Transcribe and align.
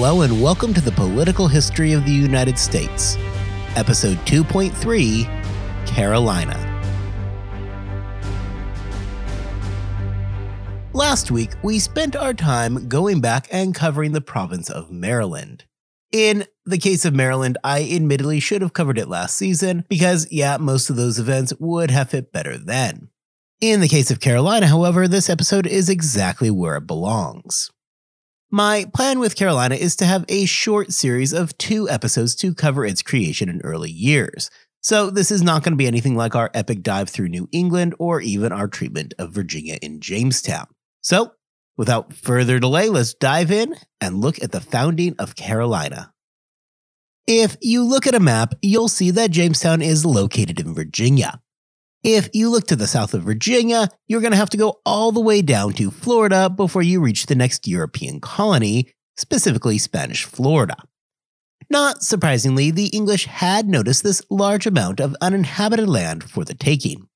Hello 0.00 0.22
and 0.22 0.40
welcome 0.40 0.72
to 0.74 0.80
the 0.80 0.92
Political 0.92 1.48
History 1.48 1.92
of 1.92 2.04
the 2.06 2.12
United 2.12 2.56
States, 2.56 3.16
Episode 3.74 4.16
2.3 4.18 5.24
Carolina. 5.88 6.54
Last 10.92 11.32
week, 11.32 11.50
we 11.64 11.80
spent 11.80 12.14
our 12.14 12.32
time 12.32 12.88
going 12.88 13.20
back 13.20 13.48
and 13.50 13.74
covering 13.74 14.12
the 14.12 14.20
province 14.20 14.70
of 14.70 14.92
Maryland. 14.92 15.64
In 16.12 16.44
the 16.64 16.78
case 16.78 17.04
of 17.04 17.12
Maryland, 17.12 17.58
I 17.64 17.82
admittedly 17.82 18.38
should 18.38 18.62
have 18.62 18.74
covered 18.74 18.98
it 18.98 19.08
last 19.08 19.34
season 19.34 19.84
because, 19.88 20.28
yeah, 20.30 20.58
most 20.58 20.90
of 20.90 20.94
those 20.94 21.18
events 21.18 21.52
would 21.58 21.90
have 21.90 22.10
fit 22.10 22.30
better 22.30 22.56
then. 22.56 23.08
In 23.60 23.80
the 23.80 23.88
case 23.88 24.12
of 24.12 24.20
Carolina, 24.20 24.68
however, 24.68 25.08
this 25.08 25.28
episode 25.28 25.66
is 25.66 25.88
exactly 25.88 26.52
where 26.52 26.76
it 26.76 26.86
belongs. 26.86 27.72
My 28.50 28.86
plan 28.94 29.18
with 29.18 29.36
Carolina 29.36 29.74
is 29.74 29.94
to 29.96 30.06
have 30.06 30.24
a 30.26 30.46
short 30.46 30.90
series 30.90 31.34
of 31.34 31.56
two 31.58 31.86
episodes 31.86 32.34
to 32.36 32.54
cover 32.54 32.86
its 32.86 33.02
creation 33.02 33.50
in 33.50 33.60
early 33.60 33.90
years. 33.90 34.50
So, 34.80 35.10
this 35.10 35.30
is 35.30 35.42
not 35.42 35.62
going 35.62 35.72
to 35.72 35.76
be 35.76 35.86
anything 35.86 36.16
like 36.16 36.34
our 36.34 36.50
epic 36.54 36.82
dive 36.82 37.10
through 37.10 37.28
New 37.28 37.46
England 37.52 37.94
or 37.98 38.22
even 38.22 38.50
our 38.50 38.66
treatment 38.66 39.12
of 39.18 39.32
Virginia 39.32 39.78
in 39.82 40.00
Jamestown. 40.00 40.66
So, 41.02 41.32
without 41.76 42.14
further 42.14 42.58
delay, 42.58 42.88
let's 42.88 43.12
dive 43.12 43.50
in 43.50 43.74
and 44.00 44.22
look 44.22 44.42
at 44.42 44.52
the 44.52 44.62
founding 44.62 45.14
of 45.18 45.36
Carolina. 45.36 46.14
If 47.26 47.58
you 47.60 47.84
look 47.84 48.06
at 48.06 48.14
a 48.14 48.20
map, 48.20 48.54
you'll 48.62 48.88
see 48.88 49.10
that 49.10 49.30
Jamestown 49.30 49.82
is 49.82 50.06
located 50.06 50.58
in 50.58 50.72
Virginia. 50.72 51.42
If 52.04 52.30
you 52.32 52.48
look 52.48 52.68
to 52.68 52.76
the 52.76 52.86
south 52.86 53.12
of 53.12 53.24
Virginia, 53.24 53.88
you're 54.06 54.20
going 54.20 54.32
to 54.32 54.38
have 54.38 54.50
to 54.50 54.56
go 54.56 54.80
all 54.86 55.10
the 55.10 55.20
way 55.20 55.42
down 55.42 55.72
to 55.74 55.90
Florida 55.90 56.48
before 56.48 56.82
you 56.82 57.00
reach 57.00 57.26
the 57.26 57.34
next 57.34 57.66
European 57.66 58.20
colony, 58.20 58.92
specifically 59.16 59.78
Spanish 59.78 60.24
Florida. 60.24 60.76
Not 61.68 62.02
surprisingly, 62.02 62.70
the 62.70 62.86
English 62.86 63.26
had 63.26 63.68
noticed 63.68 64.04
this 64.04 64.22
large 64.30 64.66
amount 64.66 65.00
of 65.00 65.16
uninhabited 65.20 65.88
land 65.88 66.22
for 66.22 66.44
the 66.44 66.54
taking. 66.54 67.08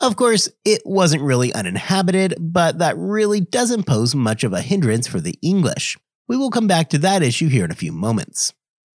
Of 0.00 0.14
course, 0.14 0.48
it 0.64 0.82
wasn't 0.84 1.22
really 1.22 1.52
uninhabited, 1.52 2.34
but 2.38 2.78
that 2.78 2.96
really 2.96 3.40
doesn't 3.40 3.86
pose 3.86 4.14
much 4.14 4.44
of 4.44 4.52
a 4.52 4.62
hindrance 4.62 5.08
for 5.08 5.20
the 5.20 5.36
English. 5.42 5.98
We 6.28 6.36
will 6.36 6.50
come 6.50 6.68
back 6.68 6.90
to 6.90 6.98
that 6.98 7.22
issue 7.22 7.48
here 7.48 7.64
in 7.64 7.72
a 7.72 7.76
few 7.76 7.90
moments. 7.90 8.54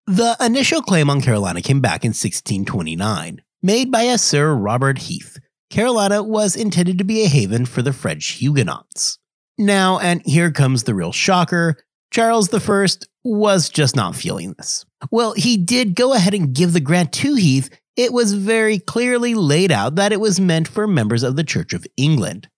The 0.06 0.36
initial 0.40 0.82
claim 0.82 1.08
on 1.08 1.20
Carolina 1.20 1.62
came 1.62 1.80
back 1.80 2.04
in 2.04 2.10
1629. 2.10 3.42
Made 3.62 3.90
by 3.90 4.02
a 4.02 4.18
Sir 4.18 4.54
Robert 4.54 4.98
Heath, 4.98 5.40
Carolina 5.68 6.22
was 6.22 6.54
intended 6.54 6.96
to 6.98 7.04
be 7.04 7.24
a 7.24 7.28
haven 7.28 7.66
for 7.66 7.82
the 7.82 7.92
French 7.92 8.24
Huguenots. 8.34 9.18
Now, 9.58 9.98
and 9.98 10.22
here 10.24 10.52
comes 10.52 10.84
the 10.84 10.94
real 10.94 11.10
shocker 11.10 11.76
Charles 12.12 12.54
I 12.54 12.86
was 13.24 13.68
just 13.68 13.96
not 13.96 14.14
feeling 14.14 14.54
this. 14.56 14.86
Well, 15.10 15.32
he 15.32 15.56
did 15.56 15.96
go 15.96 16.14
ahead 16.14 16.34
and 16.34 16.54
give 16.54 16.72
the 16.72 16.80
grant 16.80 17.12
to 17.14 17.34
Heath. 17.34 17.68
It 17.96 18.12
was 18.12 18.32
very 18.32 18.78
clearly 18.78 19.34
laid 19.34 19.72
out 19.72 19.96
that 19.96 20.12
it 20.12 20.20
was 20.20 20.38
meant 20.38 20.68
for 20.68 20.86
members 20.86 21.24
of 21.24 21.34
the 21.34 21.42
Church 21.42 21.72
of 21.72 21.84
England. 21.96 22.48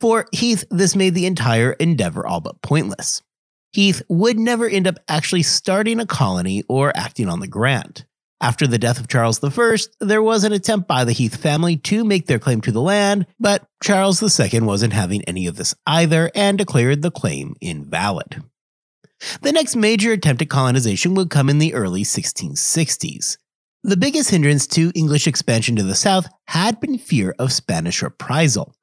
For 0.00 0.26
Heath, 0.32 0.64
this 0.72 0.96
made 0.96 1.14
the 1.14 1.26
entire 1.26 1.74
endeavor 1.74 2.26
all 2.26 2.40
but 2.40 2.60
pointless. 2.62 3.22
Heath 3.72 4.02
would 4.08 4.40
never 4.40 4.68
end 4.68 4.88
up 4.88 4.96
actually 5.08 5.44
starting 5.44 6.00
a 6.00 6.06
colony 6.06 6.64
or 6.68 6.92
acting 6.96 7.28
on 7.28 7.38
the 7.38 7.46
grant. 7.46 8.04
After 8.42 8.66
the 8.66 8.76
death 8.76 8.98
of 8.98 9.06
Charles 9.06 9.38
I, 9.42 9.76
there 10.00 10.20
was 10.20 10.42
an 10.42 10.52
attempt 10.52 10.88
by 10.88 11.04
the 11.04 11.12
Heath 11.12 11.36
family 11.36 11.76
to 11.76 12.04
make 12.04 12.26
their 12.26 12.40
claim 12.40 12.60
to 12.62 12.72
the 12.72 12.80
land, 12.80 13.24
but 13.38 13.68
Charles 13.80 14.20
II 14.20 14.60
wasn't 14.62 14.92
having 14.92 15.22
any 15.26 15.46
of 15.46 15.54
this 15.54 15.76
either 15.86 16.28
and 16.34 16.58
declared 16.58 17.02
the 17.02 17.12
claim 17.12 17.54
invalid. 17.60 18.42
The 19.42 19.52
next 19.52 19.76
major 19.76 20.10
attempt 20.10 20.42
at 20.42 20.48
colonization 20.50 21.14
would 21.14 21.30
come 21.30 21.48
in 21.48 21.58
the 21.58 21.72
early 21.72 22.02
1660s. 22.02 23.36
The 23.84 23.96
biggest 23.96 24.30
hindrance 24.30 24.66
to 24.68 24.90
English 24.96 25.28
expansion 25.28 25.76
to 25.76 25.84
the 25.84 25.94
south 25.94 26.26
had 26.48 26.80
been 26.80 26.98
fear 26.98 27.36
of 27.38 27.52
Spanish 27.52 28.02
reprisal. 28.02 28.74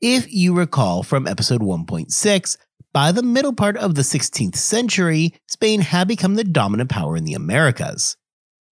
If 0.00 0.32
you 0.32 0.54
recall 0.54 1.02
from 1.02 1.26
episode 1.26 1.62
1.6, 1.62 2.56
by 2.92 3.10
the 3.10 3.24
middle 3.24 3.54
part 3.54 3.76
of 3.76 3.96
the 3.96 4.02
16th 4.02 4.54
century, 4.54 5.34
Spain 5.48 5.80
had 5.80 6.06
become 6.06 6.36
the 6.36 6.44
dominant 6.44 6.90
power 6.90 7.16
in 7.16 7.24
the 7.24 7.34
Americas. 7.34 8.16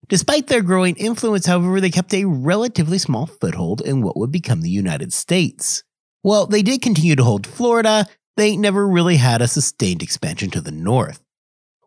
Despite 0.10 0.48
their 0.48 0.62
growing 0.62 0.96
influence, 0.96 1.46
however, 1.46 1.80
they 1.80 1.90
kept 1.90 2.14
a 2.14 2.26
relatively 2.26 2.98
small 2.98 3.26
foothold 3.26 3.82
in 3.82 4.02
what 4.02 4.18
would 4.18 4.32
become 4.32 4.62
the 4.62 4.70
United 4.70 5.14
States. 5.14 5.84
While 6.22 6.46
they 6.46 6.62
did 6.62 6.82
continue 6.82 7.16
to 7.16 7.24
hold 7.24 7.48
Florida, 7.48 8.06
they 8.36 8.58
never 8.58 8.88
really 8.88 9.18
had 9.18 9.42
a 9.42 9.48
sustained 9.48 10.02
expansion 10.02 10.50
to 10.52 10.62
the 10.62 10.72
north. 10.72 11.24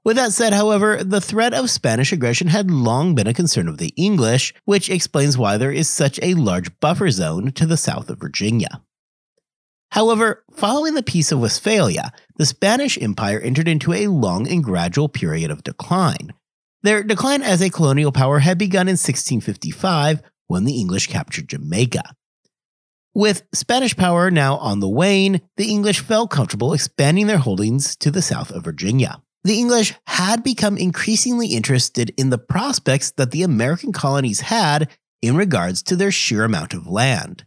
With 0.05 0.17
that 0.17 0.33
said, 0.33 0.53
however, 0.53 1.03
the 1.03 1.21
threat 1.21 1.53
of 1.53 1.69
Spanish 1.69 2.13
aggression 2.13 2.47
had 2.47 2.71
long 2.71 3.17
been 3.17 3.27
a 3.27 3.35
concern 3.35 3.67
of 3.67 3.79
the 3.79 3.93
English, 3.97 4.55
which 4.65 4.89
explains 4.89 5.37
why 5.37 5.57
there 5.57 5.73
is 5.73 5.89
such 5.89 6.21
a 6.23 6.35
large 6.35 6.79
buffer 6.79 7.11
zone 7.11 7.51
to 7.53 7.67
the 7.67 7.77
south 7.77 8.09
of 8.09 8.21
Virginia. 8.21 8.83
However, 9.91 10.45
following 10.53 10.95
the 10.95 11.03
Peace 11.03 11.33
of 11.33 11.41
Westphalia, 11.41 12.13
the 12.37 12.47
Spanish 12.47 13.01
Empire 13.01 13.41
entered 13.41 13.67
into 13.67 13.93
a 13.93 14.07
long 14.07 14.47
and 14.47 14.63
gradual 14.63 15.09
period 15.09 15.51
of 15.51 15.65
decline, 15.65 16.33
their 16.83 17.03
decline 17.03 17.43
as 17.43 17.61
a 17.61 17.71
colonial 17.71 18.13
power 18.13 18.39
had 18.41 18.59
begun 18.59 18.89
in 18.89 18.93
1655 18.93 20.23
when 20.47 20.65
the 20.65 20.79
English 20.79 21.09
captured 21.09 21.49
Jamaica. 21.49 22.15
With 23.15 23.45
Spanish 23.55 23.97
power 23.97 24.31
now 24.31 24.57
on 24.59 24.81
the 24.81 24.89
wane, 24.89 25.41
the 25.57 25.71
English 25.71 26.01
felt 26.01 26.31
comfortable 26.31 26.75
expanding 26.75 27.27
their 27.27 27.39
holdings 27.39 27.97
to 27.97 28.11
the 28.11 28.21
south 28.21 28.51
of 28.51 28.65
Virginia. 28.65 29.23
The 29.43 29.59
English 29.59 29.95
had 30.09 30.43
become 30.43 30.77
increasingly 30.77 31.47
interested 31.47 32.13
in 32.19 32.31
the 32.31 32.37
prospects 32.37 33.13
that 33.13 33.31
the 33.31 33.45
American 33.45 33.93
colonies 33.93 34.41
had 34.41 34.91
in 35.23 35.37
regards 35.37 35.85
to 35.85 35.97
their 35.97 36.11
sheer 36.11 36.43
amount 36.43 36.75
of 36.75 36.89
land. 36.89 37.47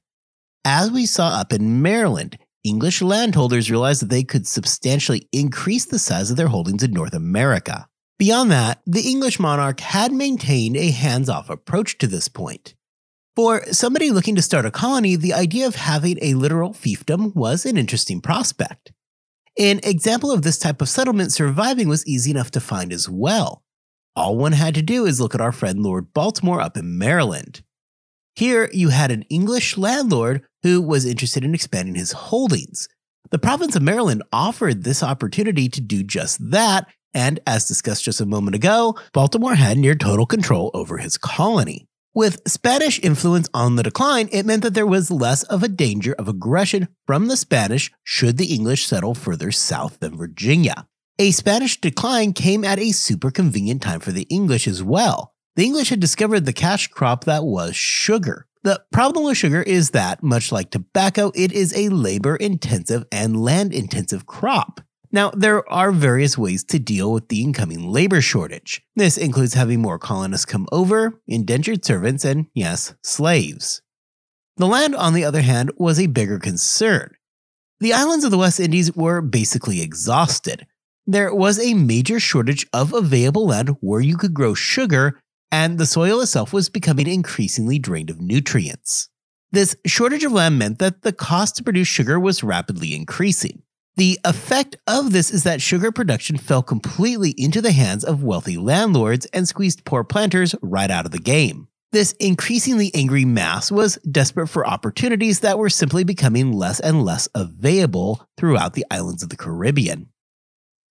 As 0.64 0.92
we 0.92 1.06
saw 1.06 1.28
up 1.28 1.52
in 1.52 1.82
Maryland, 1.82 2.38
English 2.64 3.02
landholders 3.02 3.70
realized 3.70 4.02
that 4.02 4.10
they 4.10 4.24
could 4.24 4.48
substantially 4.48 5.28
increase 5.32 5.86
the 5.86 6.00
size 6.00 6.32
of 6.32 6.38
their 6.38 6.48
holdings 6.48 6.84
in 6.84 6.94
North 6.94 7.14
America. 7.14 7.89
Beyond 8.20 8.52
that, 8.52 8.82
the 8.86 9.10
English 9.10 9.40
monarch 9.40 9.80
had 9.80 10.12
maintained 10.12 10.76
a 10.76 10.92
hands 10.92 11.30
off 11.30 11.50
approach 11.50 11.98
to 12.00 12.08
this 12.08 12.28
point. 12.28 12.76
For 13.34 13.64
somebody 13.72 14.12
looking 14.12 14.36
to 14.36 14.42
start 14.42 14.66
a 14.66 14.72
colony, 14.72 15.16
the 15.16 15.34
idea 15.34 15.66
of 15.66 15.76
having 15.76 16.18
a 16.22 16.34
literal 16.34 16.74
fiefdom 16.74 17.34
was 17.34 17.66
an 17.66 17.78
interesting 17.78 18.20
prospect. 18.20 18.92
An 19.58 19.80
example 19.84 20.34
of 20.34 20.42
this 20.42 20.58
type 20.58 20.82
of 20.82 20.90
settlement 20.90 21.32
surviving 21.32 21.88
was 21.88 22.06
easy 22.06 22.32
enough 22.32 22.52
to 22.52 22.60
find 22.60 22.92
as 22.92 23.08
well. 23.08 23.64
All 24.18 24.36
one 24.36 24.52
had 24.52 24.76
to 24.76 24.82
do 24.82 25.06
is 25.06 25.22
look 25.22 25.34
at 25.34 25.40
our 25.40 25.54
friend 25.54 25.82
Lord 25.82 26.14
Baltimore 26.14 26.60
up 26.60 26.76
in 26.76 26.98
Maryland. 26.98 27.62
Here, 28.36 28.70
you 28.74 28.90
had 28.90 29.12
an 29.12 29.24
English 29.30 29.78
landlord 29.78 30.44
who 30.64 30.82
was 30.82 31.06
interested 31.06 31.46
in 31.46 31.56
expanding 31.56 31.96
his 31.96 32.12
holdings. 32.12 32.90
The 33.32 33.40
province 33.40 33.78
of 33.78 33.82
Maryland 33.82 34.24
offered 34.34 34.84
this 34.84 35.04
opportunity 35.04 35.70
to 35.70 35.80
do 35.80 36.04
just 36.04 36.52
that 36.52 36.88
and 37.14 37.40
as 37.48 37.68
discussed 37.68 38.04
just 38.04 38.22
a 38.22 38.26
moment 38.26 38.56
ago, 38.56 38.98
Baltimore 39.14 39.56
had 39.56 39.78
near 39.78 39.96
total 39.96 40.26
control 40.26 40.72
over 40.74 40.98
his 40.98 41.18
colony. 41.18 41.88
With 42.14 42.42
Spanish 42.48 43.00
influence 43.02 43.48
on 43.54 43.76
the 43.76 43.84
decline, 43.84 44.30
it 44.32 44.46
meant 44.46 44.64
that 44.64 44.74
there 44.74 44.88
was 44.88 45.12
less 45.12 45.44
of 45.44 45.62
a 45.62 45.68
danger 45.68 46.14
of 46.14 46.28
aggression 46.28 46.88
from 47.06 47.28
the 47.28 47.38
Spanish 47.38 47.92
should 48.04 48.38
the 48.38 48.54
English 48.54 48.88
settle 48.88 49.14
further 49.14 49.52
south 49.52 50.00
than 50.00 50.18
Virginia. 50.18 50.88
A 51.20 51.32
Spanish 51.32 51.80
decline 51.80 52.34
came 52.34 52.64
at 52.64 52.80
a 52.80 52.94
super 52.94 53.30
convenient 53.30 53.82
time 53.82 54.00
for 54.00 54.12
the 54.12 54.24
English 54.24 54.68
as 54.68 54.82
well. 54.82 55.34
The 55.56 55.66
English 55.66 55.90
had 55.90 56.00
discovered 56.00 56.46
the 56.46 56.54
cash 56.54 56.88
crop 56.88 57.26
that 57.26 57.44
was 57.44 57.76
sugar. 57.76 58.48
The 58.64 58.82
problem 58.92 59.26
with 59.26 59.38
sugar 59.38 59.62
is 59.62 59.92
that, 59.92 60.24
much 60.24 60.52
like 60.52 60.72
tobacco, 60.72 61.32
it 61.36 61.52
is 61.52 61.74
a 61.78 61.90
labor 61.90 62.36
intensive 62.36 63.06
and 63.12 63.42
land 63.42 63.74
intensive 63.74 64.26
crop. 64.26 64.82
Now, 65.12 65.32
there 65.32 65.68
are 65.72 65.92
various 65.92 66.38
ways 66.38 66.64
to 66.66 66.78
deal 66.78 67.12
with 67.12 67.30
the 67.30 67.42
incoming 67.42 67.88
labor 67.90 68.22
shortage. 68.22 68.82
This 68.96 69.18
includes 69.18 69.56
having 69.56 69.82
more 69.82 69.98
colonists 69.98 70.46
come 70.46 70.68
over, 70.72 71.20
indentured 71.28 71.84
servants, 71.84 72.24
and 72.24 72.46
yes, 72.54 72.94
slaves. 73.04 73.82
The 74.58 74.68
land, 74.68 74.96
on 74.96 75.14
the 75.14 75.24
other 75.24 75.42
hand, 75.42 75.72
was 75.78 76.00
a 76.00 76.08
bigger 76.08 76.38
concern. 76.38 77.16
The 77.80 77.94
islands 77.94 78.26
of 78.26 78.30
the 78.30 78.38
West 78.38 78.60
Indies 78.60 78.94
were 78.96 79.22
basically 79.22 79.82
exhausted. 79.82 80.68
There 81.08 81.34
was 81.34 81.58
a 81.60 81.74
major 81.74 82.20
shortage 82.20 82.68
of 82.72 82.94
available 82.94 83.48
land 83.48 83.78
where 83.80 84.02
you 84.02 84.16
could 84.16 84.34
grow 84.34 84.54
sugar, 84.54 85.20
and 85.52 85.80
the 85.80 85.88
soil 85.88 86.22
itself 86.22 86.54
was 86.54 86.70
becoming 86.70 87.08
increasingly 87.08 87.80
drained 87.80 88.12
of 88.12 88.22
nutrients. 88.22 89.10
This 89.52 89.76
shortage 89.88 90.24
of 90.24 90.34
land 90.34 90.60
meant 90.60 90.78
that 90.78 91.02
the 91.02 91.14
cost 91.14 91.56
to 91.56 91.64
produce 91.64 91.88
sugar 91.88 92.20
was 92.20 92.44
rapidly 92.44 92.94
increasing. 92.94 93.64
The 94.00 94.18
effect 94.24 94.78
of 94.88 95.12
this 95.12 95.30
is 95.30 95.44
that 95.44 95.62
sugar 95.62 95.92
production 95.92 96.38
fell 96.38 96.64
completely 96.64 97.32
into 97.32 97.62
the 97.62 97.74
hands 97.74 98.06
of 98.06 98.24
wealthy 98.24 98.56
landlords 98.56 99.26
and 99.34 99.46
squeezed 99.46 99.84
poor 99.84 100.06
planters 100.06 100.56
right 100.62 100.90
out 100.90 101.06
of 101.06 101.12
the 101.12 101.20
game. 101.20 101.68
This 101.92 102.14
increasingly 102.14 102.96
angry 102.96 103.26
mass 103.26 103.70
was 103.70 103.98
desperate 104.10 104.48
for 104.48 104.66
opportunities 104.66 105.42
that 105.42 105.58
were 105.58 105.70
simply 105.70 106.06
becoming 106.06 106.54
less 106.54 106.80
and 106.80 107.04
less 107.04 107.28
available 107.36 108.26
throughout 108.38 108.74
the 108.74 108.86
islands 108.90 109.22
of 109.22 109.28
the 109.28 109.36
Caribbean. 109.36 110.08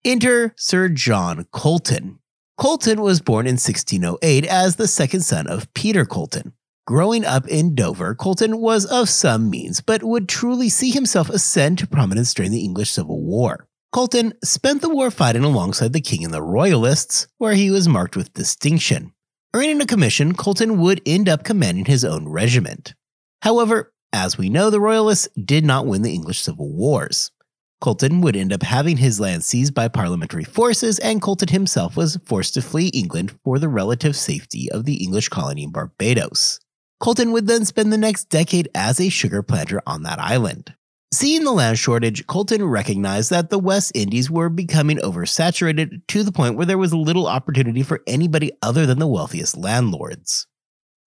Enter 0.05 0.53
Sir 0.59 0.91
John 0.91 1.47
Colleton. 1.51 2.19
Colleton 2.59 3.01
was 3.01 3.23
born 3.23 3.47
in 3.47 3.55
1608 3.55 4.45
as 4.45 4.77
the 4.77 4.87
second 4.87 5.23
son 5.23 5.47
of 5.47 5.73
Peter 5.73 6.05
Colleton. 6.05 6.53
Growing 6.89 7.23
up 7.27 7.47
in 7.49 7.75
Dover, 7.75 8.15
Colleton 8.15 8.61
was 8.61 8.87
of 8.87 9.11
some 9.11 9.51
means, 9.51 9.83
but 9.83 10.03
would 10.03 10.27
truly 10.27 10.71
see 10.71 10.91
himself 10.91 11.29
ascend 11.29 11.77
to 11.77 11.87
prominence 11.87 12.33
during 12.33 12.51
the 12.51 12.65
English 12.65 12.93
Civil 12.93 13.21
War. 13.21 13.69
Colleton 13.93 14.33
spent 14.43 14.81
the 14.81 14.89
war 14.89 15.11
fighting 15.11 15.45
alongside 15.45 15.93
the 15.93 16.01
king 16.01 16.25
and 16.25 16.33
the 16.33 16.41
Royalists, 16.41 17.29
where 17.37 17.53
he 17.53 17.71
was 17.71 17.87
marked 17.87 18.17
with 18.17 18.33
distinction. 18.33 19.13
Earning 19.53 19.83
a 19.83 19.85
commission, 19.85 20.33
Colleton 20.33 20.81
would 20.81 21.03
end 21.05 21.29
up 21.29 21.45
commanding 21.45 21.85
his 21.85 22.07
own 22.07 22.27
regiment. 22.27 22.95
However, 23.43 23.93
as 24.15 24.39
we 24.39 24.49
know, 24.49 24.71
the 24.71 24.81
Royalists 24.81 25.29
did 25.37 25.67
not 25.67 25.85
win 25.85 26.01
the 26.01 26.15
English 26.15 26.41
Civil 26.41 26.73
Wars. 26.73 27.33
Colleton 27.83 28.23
would 28.23 28.35
end 28.35 28.51
up 28.51 28.63
having 28.63 28.97
his 28.97 29.21
land 29.21 29.45
seized 29.45 29.75
by 29.75 29.89
parliamentary 29.89 30.45
forces, 30.45 30.99
and 31.01 31.21
Colleton 31.21 31.49
himself 31.49 31.99
was 31.99 32.17
forced 32.25 32.55
to 32.55 32.63
flee 32.63 32.89
England 32.95 33.39
for 33.45 33.59
the 33.59 33.69
relative 33.69 34.17
safety 34.17 34.73
of 34.73 34.87
the 34.87 35.05
English 35.05 35.29
colony 35.29 35.65
in 35.65 35.71
Barbados. 35.71 36.61
Colleton 37.01 37.33
would 37.33 37.47
then 37.47 37.65
spend 37.65 37.93
the 37.93 37.99
next 37.99 38.29
decade 38.29 38.69
as 38.75 39.01
a 39.01 39.09
sugar 39.09 39.43
planter 39.43 39.81
on 39.87 40.03
that 40.03 40.19
island. 40.19 40.75
Seeing 41.13 41.45
the 41.45 41.53
land 41.53 41.79
shortage, 41.79 42.27
Colleton 42.27 42.65
recognized 42.65 43.31
that 43.31 43.49
the 43.49 43.59
West 43.59 43.93
Indies 43.95 44.31
were 44.31 44.51
becoming 44.51 44.99
oversaturated 44.99 46.07
to 46.09 46.23
the 46.23 46.33
point 46.33 46.57
where 46.57 46.67
there 46.67 46.77
was 46.77 46.93
little 46.93 47.27
opportunity 47.27 47.83
for 47.83 48.03
anybody 48.07 48.53
other 48.61 48.85
than 48.85 48.99
the 48.99 49.07
wealthiest 49.07 49.57
landlords. 49.57 50.47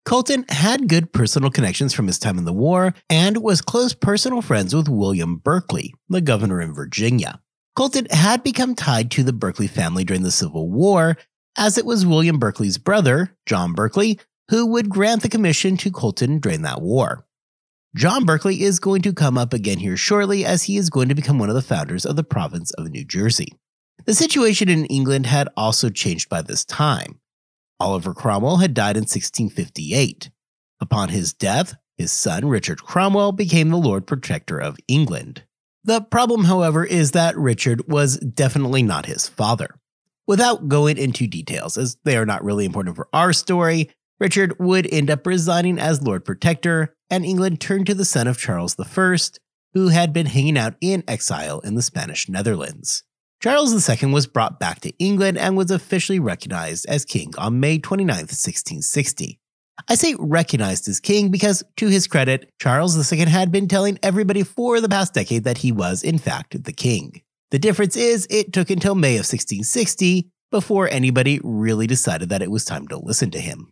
Colleton 0.05 0.45
had 0.49 0.89
good 0.89 1.11
personal 1.11 1.49
connections 1.49 1.93
from 1.93 2.07
his 2.07 2.19
time 2.19 2.37
in 2.37 2.45
the 2.45 2.53
war 2.53 2.93
and 3.09 3.37
was 3.37 3.61
close 3.61 3.93
personal 3.93 4.41
friends 4.41 4.75
with 4.75 4.89
William 4.89 5.37
Berkeley, 5.37 5.93
the 6.07 6.21
governor 6.21 6.61
in 6.61 6.73
Virginia. 6.73 7.39
Colleton 7.75 8.07
had 8.11 8.43
become 8.43 8.75
tied 8.75 9.09
to 9.11 9.23
the 9.23 9.33
Berkeley 9.33 9.67
family 9.67 10.03
during 10.03 10.23
the 10.23 10.31
Civil 10.31 10.69
War, 10.69 11.17
as 11.57 11.77
it 11.77 11.85
was 11.85 12.05
William 12.05 12.37
Berkeley's 12.37 12.77
brother, 12.77 13.35
John 13.45 13.73
Berkeley, 13.73 14.19
who 14.49 14.65
would 14.65 14.89
grant 14.89 15.21
the 15.21 15.29
commission 15.29 15.77
to 15.77 15.91
Colleton 15.91 16.39
during 16.39 16.63
that 16.63 16.81
war. 16.81 17.25
John 17.95 18.25
Berkeley 18.25 18.61
is 18.61 18.79
going 18.79 19.01
to 19.03 19.13
come 19.13 19.37
up 19.37 19.53
again 19.53 19.79
here 19.79 19.97
shortly, 19.97 20.45
as 20.45 20.63
he 20.63 20.77
is 20.77 20.89
going 20.89 21.09
to 21.09 21.15
become 21.15 21.39
one 21.39 21.49
of 21.49 21.55
the 21.55 21.61
founders 21.61 22.05
of 22.05 22.15
the 22.15 22.23
province 22.23 22.71
of 22.73 22.89
New 22.89 23.05
Jersey. 23.05 23.53
The 24.05 24.13
situation 24.13 24.69
in 24.69 24.85
England 24.85 25.25
had 25.25 25.49
also 25.55 25.89
changed 25.89 26.29
by 26.29 26.41
this 26.41 26.65
time. 26.65 27.19
Oliver 27.79 28.13
Cromwell 28.13 28.57
had 28.57 28.73
died 28.73 28.97
in 28.97 29.01
1658. 29.01 30.29
Upon 30.79 31.09
his 31.09 31.33
death, 31.33 31.75
his 31.97 32.11
son 32.11 32.47
Richard 32.47 32.83
Cromwell 32.83 33.31
became 33.31 33.69
the 33.69 33.77
Lord 33.77 34.07
Protector 34.07 34.59
of 34.59 34.77
England. 34.87 35.43
The 35.83 36.01
problem, 36.01 36.45
however, 36.45 36.83
is 36.83 37.11
that 37.11 37.37
Richard 37.37 37.87
was 37.87 38.17
definitely 38.17 38.83
not 38.83 39.05
his 39.05 39.27
father. 39.27 39.75
Without 40.27 40.67
going 40.67 40.97
into 40.97 41.27
details, 41.27 41.77
as 41.77 41.97
they 42.03 42.15
are 42.15 42.25
not 42.25 42.43
really 42.43 42.65
important 42.65 42.95
for 42.95 43.07
our 43.13 43.33
story, 43.33 43.89
Richard 44.19 44.59
would 44.59 44.91
end 44.91 45.09
up 45.09 45.25
resigning 45.25 45.79
as 45.79 46.01
Lord 46.01 46.25
Protector, 46.25 46.93
and 47.09 47.25
England 47.25 47.61
turned 47.61 47.87
to 47.87 47.93
the 47.93 48.05
son 48.05 48.27
of 48.27 48.37
Charles 48.37 48.75
I, 48.77 49.17
who 49.73 49.87
had 49.89 50.11
been 50.11 50.25
hanging 50.25 50.57
out 50.57 50.75
in 50.81 51.03
exile 51.07 51.59
in 51.61 51.75
the 51.75 51.81
Spanish 51.81 52.27
Netherlands. 52.27 53.03
Charles 53.41 53.89
II 53.89 54.11
was 54.11 54.27
brought 54.27 54.59
back 54.59 54.81
to 54.81 54.91
England 54.99 55.37
and 55.37 55.55
was 55.55 55.71
officially 55.71 56.19
recognized 56.19 56.85
as 56.89 57.05
king 57.05 57.33
on 57.37 57.61
May 57.61 57.79
29, 57.79 58.13
1660. 58.13 59.39
I 59.87 59.95
say 59.95 60.15
recognized 60.19 60.89
as 60.89 60.99
king 60.99 61.31
because, 61.31 61.63
to 61.77 61.87
his 61.87 62.05
credit, 62.05 62.51
Charles 62.59 63.11
II 63.11 63.19
had 63.19 63.49
been 63.49 63.69
telling 63.69 63.97
everybody 64.03 64.43
for 64.43 64.81
the 64.81 64.89
past 64.89 65.13
decade 65.13 65.45
that 65.45 65.59
he 65.59 65.71
was, 65.71 66.03
in 66.03 66.17
fact, 66.17 66.61
the 66.65 66.73
king. 66.73 67.21
The 67.51 67.59
difference 67.59 67.95
is, 67.95 68.27
it 68.29 68.51
took 68.51 68.69
until 68.69 68.93
May 68.95 69.13
of 69.13 69.19
1660 69.19 70.29
before 70.51 70.89
anybody 70.89 71.39
really 71.41 71.87
decided 71.87 72.27
that 72.29 72.41
it 72.41 72.51
was 72.51 72.65
time 72.65 72.89
to 72.89 72.97
listen 72.97 73.31
to 73.31 73.39
him. 73.39 73.71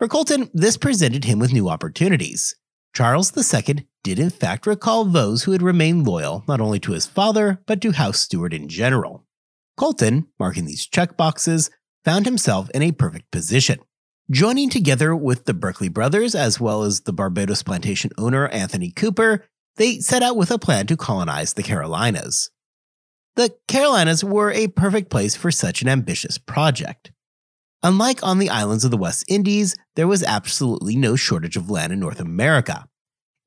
For 0.00 0.08
Colleton, 0.08 0.48
this 0.54 0.78
presented 0.78 1.26
him 1.26 1.38
with 1.38 1.52
new 1.52 1.68
opportunities. 1.68 2.56
Charles 2.96 3.36
II 3.36 3.86
did 4.02 4.18
in 4.18 4.30
fact 4.30 4.66
recall 4.66 5.04
those 5.04 5.42
who 5.42 5.52
had 5.52 5.60
remained 5.60 6.06
loyal 6.06 6.42
not 6.48 6.58
only 6.58 6.80
to 6.80 6.92
his 6.92 7.04
father, 7.04 7.60
but 7.66 7.82
to 7.82 7.92
House 7.92 8.18
Stuart 8.18 8.54
in 8.54 8.66
general. 8.66 9.26
Colleton, 9.76 10.28
marking 10.38 10.64
these 10.64 10.88
checkboxes, 10.88 11.70
found 12.02 12.24
himself 12.24 12.70
in 12.70 12.80
a 12.80 12.92
perfect 12.92 13.30
position. 13.30 13.78
Joining 14.30 14.70
together 14.70 15.14
with 15.14 15.44
the 15.44 15.52
Berkeley 15.52 15.90
brothers, 15.90 16.34
as 16.34 16.58
well 16.58 16.82
as 16.82 17.02
the 17.02 17.12
Barbados 17.12 17.62
plantation 17.62 18.10
owner 18.16 18.48
Anthony 18.48 18.92
Cooper, 18.92 19.44
they 19.76 19.98
set 19.98 20.22
out 20.22 20.34
with 20.34 20.50
a 20.50 20.58
plan 20.58 20.86
to 20.86 20.96
colonize 20.96 21.52
the 21.52 21.62
Carolinas. 21.62 22.50
The 23.36 23.54
Carolinas 23.68 24.24
were 24.24 24.50
a 24.50 24.68
perfect 24.68 25.10
place 25.10 25.36
for 25.36 25.50
such 25.50 25.82
an 25.82 25.88
ambitious 25.88 26.38
project. 26.38 27.12
Unlike 27.82 28.22
on 28.22 28.38
the 28.38 28.50
islands 28.50 28.84
of 28.84 28.90
the 28.90 28.98
West 28.98 29.24
Indies, 29.26 29.74
there 29.96 30.06
was 30.06 30.22
absolutely 30.22 30.96
no 30.96 31.16
shortage 31.16 31.56
of 31.56 31.70
land 31.70 31.92
in 31.92 32.00
North 32.00 32.20
America. 32.20 32.86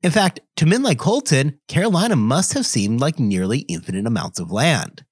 In 0.02 0.10
fact, 0.10 0.40
to 0.56 0.66
men 0.66 0.82
like 0.82 0.98
Colleton, 0.98 1.60
Carolina 1.68 2.16
must 2.16 2.52
have 2.54 2.66
seemed 2.66 3.00
like 3.00 3.18
nearly 3.18 3.60
infinite 3.60 4.06
amounts 4.06 4.40
of 4.40 4.50
land. 4.50 5.04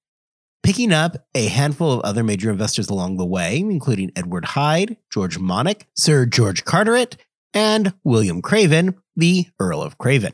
Picking 0.62 0.92
up 0.92 1.16
a 1.34 1.46
handful 1.46 1.92
of 1.92 2.00
other 2.00 2.22
major 2.22 2.50
investors 2.50 2.88
along 2.88 3.16
the 3.16 3.24
way, 3.24 3.58
including 3.58 4.12
Edward 4.16 4.44
Hyde, 4.44 4.96
George 5.10 5.38
Monck, 5.38 5.82
Sir 5.96 6.26
George 6.26 6.64
Carteret, 6.64 7.16
and 7.54 7.94
William 8.04 8.42
Craven, 8.42 8.96
the 9.16 9.46
Earl 9.60 9.82
of 9.82 9.98
Craven. 9.98 10.32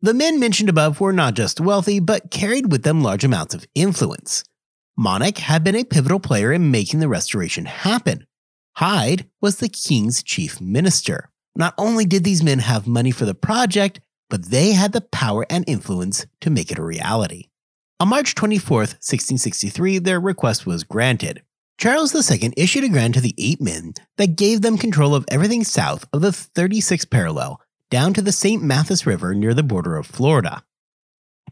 The 0.00 0.14
men 0.14 0.40
mentioned 0.40 0.68
above 0.68 1.00
were 1.00 1.12
not 1.12 1.34
just 1.34 1.60
wealthy, 1.60 2.00
but 2.00 2.30
carried 2.30 2.72
with 2.72 2.82
them 2.82 3.02
large 3.02 3.24
amounts 3.24 3.54
of 3.54 3.66
influence. 3.74 4.42
Monck 4.98 5.38
had 5.38 5.64
been 5.64 5.74
a 5.74 5.84
pivotal 5.84 6.20
player 6.20 6.52
in 6.52 6.70
making 6.70 7.00
the 7.00 7.08
restoration 7.08 7.64
happen. 7.64 8.26
Hyde 8.76 9.26
was 9.40 9.56
the 9.56 9.68
king's 9.68 10.22
chief 10.22 10.60
minister. 10.60 11.30
Not 11.56 11.74
only 11.78 12.04
did 12.04 12.24
these 12.24 12.42
men 12.42 12.58
have 12.58 12.86
money 12.86 13.10
for 13.10 13.24
the 13.24 13.34
project, 13.34 14.00
but 14.28 14.46
they 14.50 14.72
had 14.72 14.92
the 14.92 15.00
power 15.00 15.46
and 15.50 15.64
influence 15.66 16.26
to 16.40 16.50
make 16.50 16.70
it 16.70 16.78
a 16.78 16.82
reality. 16.82 17.48
On 18.00 18.08
March 18.08 18.34
24, 18.34 18.78
1663, 18.78 19.98
their 19.98 20.20
request 20.20 20.66
was 20.66 20.84
granted. 20.84 21.42
Charles 21.78 22.14
II 22.14 22.52
issued 22.56 22.84
a 22.84 22.88
grant 22.88 23.14
to 23.14 23.20
the 23.20 23.34
eight 23.38 23.60
men 23.60 23.94
that 24.16 24.36
gave 24.36 24.60
them 24.60 24.78
control 24.78 25.14
of 25.14 25.24
everything 25.28 25.64
south 25.64 26.06
of 26.12 26.20
the 26.20 26.30
36th 26.30 27.10
parallel 27.10 27.60
down 27.90 28.14
to 28.14 28.22
the 28.22 28.32
St. 28.32 28.62
Mathews 28.62 29.06
River 29.06 29.34
near 29.34 29.54
the 29.54 29.62
border 29.62 29.96
of 29.96 30.06
Florida. 30.06 30.64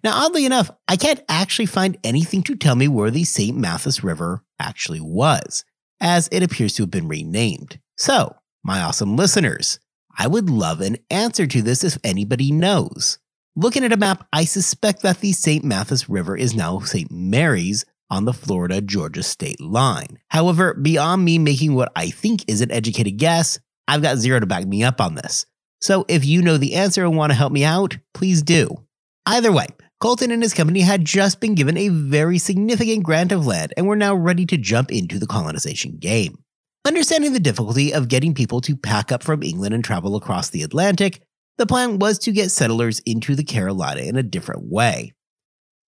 Now, 0.03 0.25
oddly 0.25 0.47
enough, 0.47 0.71
I 0.89 0.97
can't 0.97 1.21
actually 1.29 1.67
find 1.67 1.99
anything 2.03 2.43
to 2.45 2.57
tell 2.57 2.75
me 2.75 2.89
where 2.89 3.11
the 3.11 3.25
St. 3.25 3.57
Mathews 3.57 4.03
River 4.03 4.43
actually 4.59 5.01
was, 5.01 5.65
as 6.01 6.29
it 6.33 6.43
appears 6.43 6.75
to 6.75 6.85
have 6.85 6.91
been 6.91 7.09
renamed. 7.09 7.79
So, 7.97 8.37
my 8.65 8.81
awesome 8.81 9.17
listeners, 9.17 9.79
I 10.19 10.27
would 10.27 10.49
love 10.49 10.81
an 10.81 10.97
answer 11.11 11.47
to 11.47 11.63
this 11.63 11.85
if 11.85 11.99
anybody 12.03 12.51
knows. 12.51 13.19
Looking 13.57 13.85
at 13.85 13.93
a 13.93 13.97
map, 13.97 14.27
I 14.33 14.45
suspect 14.45 15.03
that 15.03 15.21
the 15.21 15.33
St. 15.33 15.65
Mathews 15.65 16.09
River 16.09 16.37
is 16.37 16.55
now 16.55 16.79
St. 16.81 17.11
Mary's 17.11 17.85
on 18.09 18.25
the 18.25 18.33
Florida 18.33 18.81
Georgia 18.81 19.23
state 19.23 19.61
line. 19.61 20.19
However, 20.29 20.75
beyond 20.75 21.25
me 21.25 21.39
making 21.39 21.75
what 21.75 21.93
I 21.95 22.11
think 22.11 22.45
is 22.49 22.61
an 22.61 22.71
educated 22.71 23.19
guess, 23.19 23.59
I've 23.87 24.03
got 24.03 24.19
zero 24.19 24.41
to 24.41 24.47
back 24.47 24.67
me 24.67 24.83
up 24.83 25.01
on 25.01 25.15
this. 25.15 25.47
So 25.81 26.05
if 26.09 26.25
you 26.25 26.43
know 26.43 26.59
the 26.59 26.75
answer 26.75 27.05
and 27.05 27.17
want 27.17 27.33
to 27.33 27.37
help 27.37 27.53
me 27.53 27.65
out, 27.65 27.97
please 28.15 28.43
do. 28.43 28.85
Either 29.27 29.53
way, 29.53 29.67
Colleton 30.01 30.31
and 30.31 30.43
his 30.43 30.55
company 30.55 30.81
had 30.81 31.05
just 31.05 31.41
been 31.41 31.55
given 31.55 31.77
a 31.77 31.91
very 31.91 32.39
significant 32.39 33.05
grant 33.05 33.33
of 33.33 33.47
land 33.47 33.75
and 33.77 33.87
were 33.87 33.97
now 33.97 34.15
ready 34.15 34.47
to 34.47 34.57
jump 34.57 34.91
into 34.91 35.19
the 35.19 35.27
colonization 35.27 35.99
game. 35.99 36.43
Understanding 36.87 37.35
the 37.35 37.41
difficulty 37.41 37.93
of 37.93 38.09
getting 38.09 38.33
people 38.33 38.63
to 38.63 38.75
pack 38.75 39.13
up 39.13 39.23
from 39.23 39.43
England 39.43 39.75
and 39.75 39.85
travel 39.85 40.17
across 40.17 40.49
the 40.49 40.63
Atlantic, 40.63 41.21
the 41.59 41.67
plan 41.67 41.99
was 41.99 42.19
to 42.21 42.33
get 42.33 42.51
settlers 42.51 43.01
into 43.01 43.35
the 43.35 43.45
Carolina 43.45 44.01
in 44.01 44.17
a 44.17 44.23
different 44.23 44.63
way. 44.65 45.13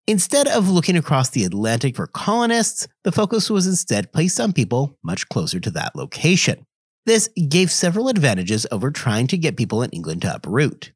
Instead 0.07 0.47
of 0.47 0.69
looking 0.69 0.99
across 0.99 1.31
the 1.31 1.45
Atlantic 1.45 1.97
for 1.97 2.07
colonists, 2.07 2.87
the 3.05 3.13
focus 3.13 3.49
was 3.49 3.67
instead 3.67 4.13
placed 4.13 4.39
on 4.39 4.53
people 4.53 4.99
much 5.03 5.27
closer 5.31 5.59
to 5.59 5.71
that 5.71 5.97
location. 5.97 6.67
This 7.07 7.31
gave 7.49 7.71
several 7.73 8.09
advantages 8.09 8.67
over 8.71 8.91
trying 8.91 9.27
to 9.29 9.39
get 9.39 9.57
people 9.57 9.83
in 9.83 9.91
England 9.91 10.21
to 10.23 10.35
uproot. 10.35 10.93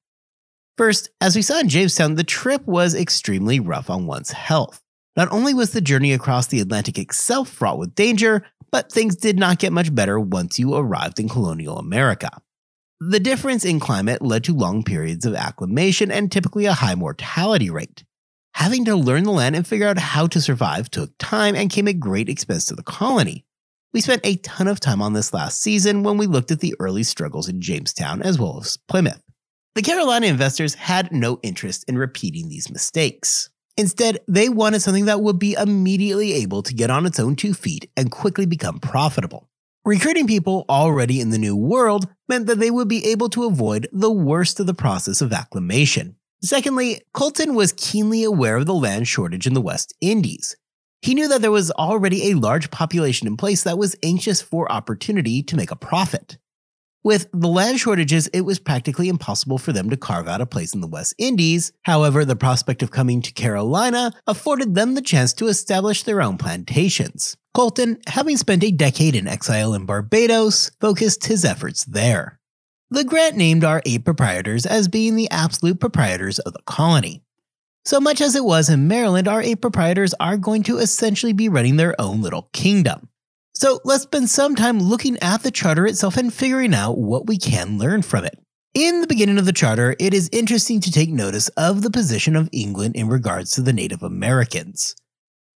First, 0.77 1.09
as 1.23 1.35
we 1.35 1.43
saw 1.43 1.59
in 1.59 1.71
Jamestown, 1.71 2.17
the 2.17 2.25
trip 2.25 2.67
was 2.67 2.95
extremely 2.95 3.61
rough 3.61 3.89
on 3.89 4.07
one's 4.07 4.31
health. 4.31 4.83
Not 5.17 5.33
only 5.33 5.55
was 5.55 5.71
the 5.71 5.81
journey 5.81 6.13
across 6.13 6.49
the 6.49 6.61
Atlantic 6.61 6.99
itself 6.99 7.49
fraught 7.49 7.79
with 7.79 7.95
danger, 7.95 8.45
but 8.71 8.93
things 8.93 9.17
did 9.17 9.39
not 9.39 9.59
get 9.59 9.73
much 9.73 9.95
better 9.95 10.21
once 10.21 10.59
you 10.59 10.75
arrived 10.75 11.19
in 11.19 11.31
colonial 11.31 11.79
America. 11.79 12.31
The 13.01 13.21
difference 13.21 13.65
in 13.65 13.81
climate 13.81 14.21
led 14.21 14.45
to 14.45 14.55
long 14.55 14.83
periods 14.83 15.25
of 15.25 15.35
acclimation 15.35 16.11
and 16.11 16.31
typically 16.31 16.67
a 16.67 16.75
high 16.75 16.95
mortality 16.95 17.71
rate. 17.71 18.05
Having 18.55 18.87
to 18.87 18.97
learn 18.97 19.25
the 19.25 19.33
land 19.33 19.57
and 19.57 19.67
figure 19.67 19.87
out 19.87 19.99
how 19.99 20.27
to 20.27 20.41
survive 20.41 20.91
took 20.91 21.13
time 21.19 21.55
and 21.55 21.71
came 21.71 21.89
at 21.89 22.01
great 22.01 22.29
expense 22.29 22.67
to 22.67 22.75
the 22.75 22.83
colony. 22.83 23.47
We 23.95 24.03
spent 24.03 24.23
a 24.25 24.37
ton 24.37 24.69
of 24.69 24.81
time 24.81 25.01
on 25.01 25.15
this 25.15 25.33
last 25.33 25.63
season 25.63 26.03
when 26.03 26.19
we 26.19 26.27
looked 26.27 26.51
at 26.51 26.61
the 26.61 26.75
early 26.81 27.03
struggles 27.03 27.49
in 27.49 27.63
Jamestown 27.63 28.23
as 28.23 28.39
well 28.39 28.61
as 28.61 28.77
Plymouth. 28.89 29.23
The 29.77 29.83
Carolina 29.83 30.25
investors 30.25 30.73
had 30.73 31.13
no 31.13 31.39
interest 31.43 31.85
in 31.87 31.99
repeating 31.99 32.49
these 32.49 32.71
mistakes. 32.71 33.51
Instead, 33.77 34.21
they 34.27 34.49
wanted 34.49 34.81
something 34.81 35.05
that 35.05 35.21
would 35.21 35.39
be 35.39 35.53
immediately 35.53 36.33
able 36.33 36.63
to 36.63 36.73
get 36.73 36.89
on 36.89 37.05
its 37.05 37.21
own 37.21 37.37
two 37.37 37.53
feet 37.53 37.91
and 37.95 38.11
quickly 38.11 38.47
become 38.47 38.81
profitable. 38.81 39.51
Recruiting 39.85 40.27
people 40.27 40.65
already 40.71 41.21
in 41.21 41.29
the 41.29 41.37
New 41.37 41.55
World 41.55 42.09
meant 42.27 42.47
that 42.47 42.59
they 42.59 42.71
would 42.71 42.89
be 42.89 43.05
able 43.05 43.29
to 43.29 43.45
avoid 43.45 43.87
the 43.93 44.11
worst 44.11 44.59
of 44.59 44.67
the 44.67 44.73
process 44.73 45.21
of 45.21 45.31
acclimation. 45.31 46.17
Secondly, 46.43 47.03
Colleton 47.13 47.55
was 47.55 47.75
keenly 47.77 48.25
aware 48.25 48.57
of 48.57 48.65
the 48.65 48.73
land 48.73 49.07
shortage 49.07 49.47
in 49.47 49.53
the 49.53 49.61
West 49.61 49.93
Indies. 50.01 50.57
He 51.03 51.13
knew 51.13 51.29
that 51.29 51.43
there 51.43 51.51
was 51.51 51.71
already 51.73 52.31
a 52.31 52.39
large 52.39 52.71
population 52.71 53.27
in 53.27 53.37
place 53.37 53.65
that 53.65 53.77
was 53.77 53.95
anxious 54.03 54.41
for 54.41 54.73
opportunity 54.73 55.43
to 55.43 55.55
make 55.55 55.71
a 55.71 55.77
profit. 55.77 56.39
With 57.07 57.29
the 57.33 57.47
land 57.47 57.79
shortages, 57.79 58.27
it 58.33 58.41
was 58.41 58.59
practically 58.59 59.09
impossible 59.09 59.59
for 59.59 59.71
them 59.71 59.91
to 59.91 59.97
carve 59.97 60.27
out 60.27 60.41
a 60.41 60.45
place 60.45 60.75
in 60.75 60.81
the 60.81 60.89
West 60.89 61.15
Indies. 61.19 61.71
However, 61.83 62.25
the 62.25 62.35
prospect 62.35 62.83
of 62.83 62.91
coming 62.91 63.23
to 63.23 63.33
Carolina 63.33 64.13
afforded 64.27 64.75
them 64.75 64.95
the 64.95 65.01
chance 65.01 65.33
to 65.35 65.47
establish 65.47 66.03
their 66.03 66.21
own 66.21 66.37
plantations. 66.37 67.37
Colleton, 67.55 68.01
having 68.09 68.37
spent 68.37 68.65
a 68.65 68.73
decade 68.73 69.15
in 69.15 69.29
exile 69.29 69.73
in 69.73 69.87
Barbados, 69.87 70.73
focused 70.81 71.27
his 71.27 71.45
efforts 71.45 71.85
there. 71.85 72.41
The 72.91 73.05
grant 73.05 73.37
named 73.37 73.63
our 73.63 73.83
eight 73.87 74.05
proprietors 74.05 74.67
as 74.67 74.89
being 74.89 75.15
the 75.15 75.31
absolute 75.31 75.79
proprietors 75.79 76.41
of 76.41 76.55
the 76.55 76.63
colony. 76.67 77.23
So 77.85 78.01
much 78.01 78.21
as 78.21 78.35
it 78.35 78.45
was 78.45 78.69
in 78.69 78.89
Maryland, 78.89 79.29
our 79.29 79.43
eight 79.43 79.61
proprietors 79.61 80.13
are 80.19 80.37
going 80.37 80.65
to 80.65 80.79
essentially 80.79 81.33
be 81.33 81.49
running 81.49 81.77
their 81.77 81.95
own 82.01 82.21
little 82.21 82.51
kingdom. 82.53 83.11
So 83.59 83.81
let's 83.85 84.03
spend 84.03 84.29
some 84.29 84.55
time 84.55 84.81
looking 84.81 85.17
at 85.23 85.43
the 85.43 85.51
charter 85.51 85.87
itself 85.87 86.19
and 86.19 86.31
figuring 86.33 86.75
out 86.75 86.99
what 86.99 87.27
we 87.27 87.39
can 87.39 87.79
learn 87.79 88.03
from 88.03 88.27
it. 88.27 88.39
In 88.75 89.01
the 89.01 89.07
beginning 89.07 89.39
of 89.39 89.47
the 89.47 89.53
charter, 89.55 89.97
it 89.99 90.13
is 90.13 90.29
interesting 90.31 90.79
to 90.83 90.93
take 90.93 91.09
notice 91.09 91.49
of 91.57 91.81
the 91.81 91.91
position 91.91 92.37
of 92.37 92.51
England 92.53 92.97
in 92.97 93.09
regards 93.09 93.53
to 93.53 93.63
the 93.63 93.73
Native 93.73 94.03
Americans. 94.03 94.95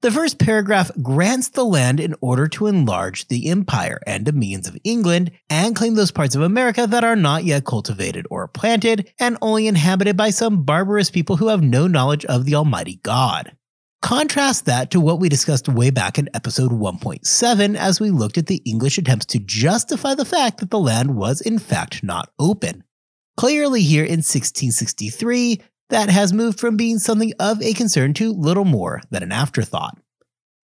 The 0.00 0.10
first 0.10 0.38
paragraph 0.38 0.90
grants 1.02 1.50
the 1.50 1.62
land 1.62 2.00
in 2.00 2.14
order 2.22 2.48
to 2.48 2.68
enlarge 2.68 3.28
the 3.28 3.50
empire 3.50 4.00
and 4.06 4.24
dominions 4.24 4.66
of 4.66 4.78
England 4.82 5.32
and 5.50 5.76
claim 5.76 5.94
those 5.94 6.10
parts 6.10 6.34
of 6.34 6.40
America 6.40 6.86
that 6.86 7.04
are 7.04 7.16
not 7.16 7.44
yet 7.44 7.66
cultivated 7.66 8.26
or 8.30 8.48
planted 8.48 9.12
and 9.18 9.36
only 9.42 9.66
inhabited 9.66 10.16
by 10.16 10.30
some 10.30 10.62
barbarous 10.62 11.10
people 11.10 11.36
who 11.36 11.48
have 11.48 11.62
no 11.62 11.86
knowledge 11.86 12.24
of 12.24 12.46
the 12.46 12.54
Almighty 12.54 12.98
God. 13.02 13.54
Contrast 14.02 14.64
that 14.64 14.90
to 14.90 14.98
what 14.98 15.20
we 15.20 15.28
discussed 15.28 15.68
way 15.68 15.90
back 15.90 16.18
in 16.18 16.28
episode 16.32 16.72
1.7 16.72 17.76
as 17.76 18.00
we 18.00 18.10
looked 18.10 18.38
at 18.38 18.46
the 18.46 18.62
English 18.64 18.96
attempts 18.96 19.26
to 19.26 19.38
justify 19.38 20.14
the 20.14 20.24
fact 20.24 20.58
that 20.58 20.70
the 20.70 20.78
land 20.78 21.16
was 21.16 21.42
in 21.42 21.58
fact 21.58 22.02
not 22.02 22.30
open. 22.38 22.82
Clearly, 23.36 23.82
here 23.82 24.04
in 24.04 24.20
1663, 24.20 25.60
that 25.90 26.08
has 26.08 26.32
moved 26.32 26.58
from 26.58 26.76
being 26.76 26.98
something 26.98 27.32
of 27.38 27.60
a 27.60 27.74
concern 27.74 28.14
to 28.14 28.32
little 28.32 28.64
more 28.64 29.02
than 29.10 29.22
an 29.22 29.32
afterthought. 29.32 29.98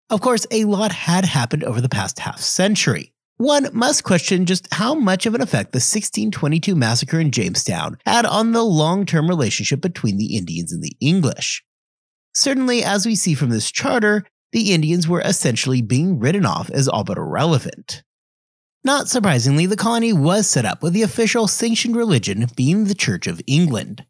Of 0.09 0.23
course, 0.23 0.47
a 0.51 0.65
lot 0.65 0.93
had 0.93 1.25
happened 1.27 1.65
over 1.65 1.81
the 1.81 1.89
past 1.89 2.21
half 2.21 2.41
century. 2.41 3.13
One 3.37 3.69
must 3.75 4.03
question 4.03 4.47
just 4.47 4.73
how 4.73 4.95
much 4.95 5.27
of 5.27 5.35
an 5.35 5.43
effect 5.43 5.73
the 5.73 5.77
1622 5.77 6.75
massacre 6.75 7.21
in 7.21 7.31
Jamestown 7.31 7.99
had 8.07 8.25
on 8.25 8.53
the 8.53 8.63
long 8.63 9.05
term 9.05 9.29
relationship 9.29 9.83
between 9.83 10.17
the 10.17 10.37
Indians 10.37 10.73
and 10.73 10.83
the 10.83 10.97
English. 11.01 11.63
Certainly, 12.37 12.85
as 12.85 13.07
we 13.07 13.15
see 13.15 13.33
from 13.33 13.49
this 13.49 13.71
charter, 13.71 14.23
the 14.53 14.75
Indians 14.75 15.09
were 15.09 15.23
essentially 15.23 15.81
being 15.81 16.19
written 16.19 16.45
off 16.45 16.69
as 16.69 16.87
all 16.87 17.03
but 17.03 17.17
irrelevant. 17.17 18.03
Not 18.85 19.09
surprisingly, 19.09 19.65
the 19.65 19.75
colony 19.75 20.13
was 20.13 20.47
set 20.47 20.67
up 20.67 20.83
with 20.83 20.93
the 20.93 21.01
official 21.01 21.49
sanctioned 21.49 21.97
religion 21.97 22.47
being 22.55 22.85
the 22.85 22.95
Church 22.95 23.27
of 23.27 23.41
England. 23.47 24.05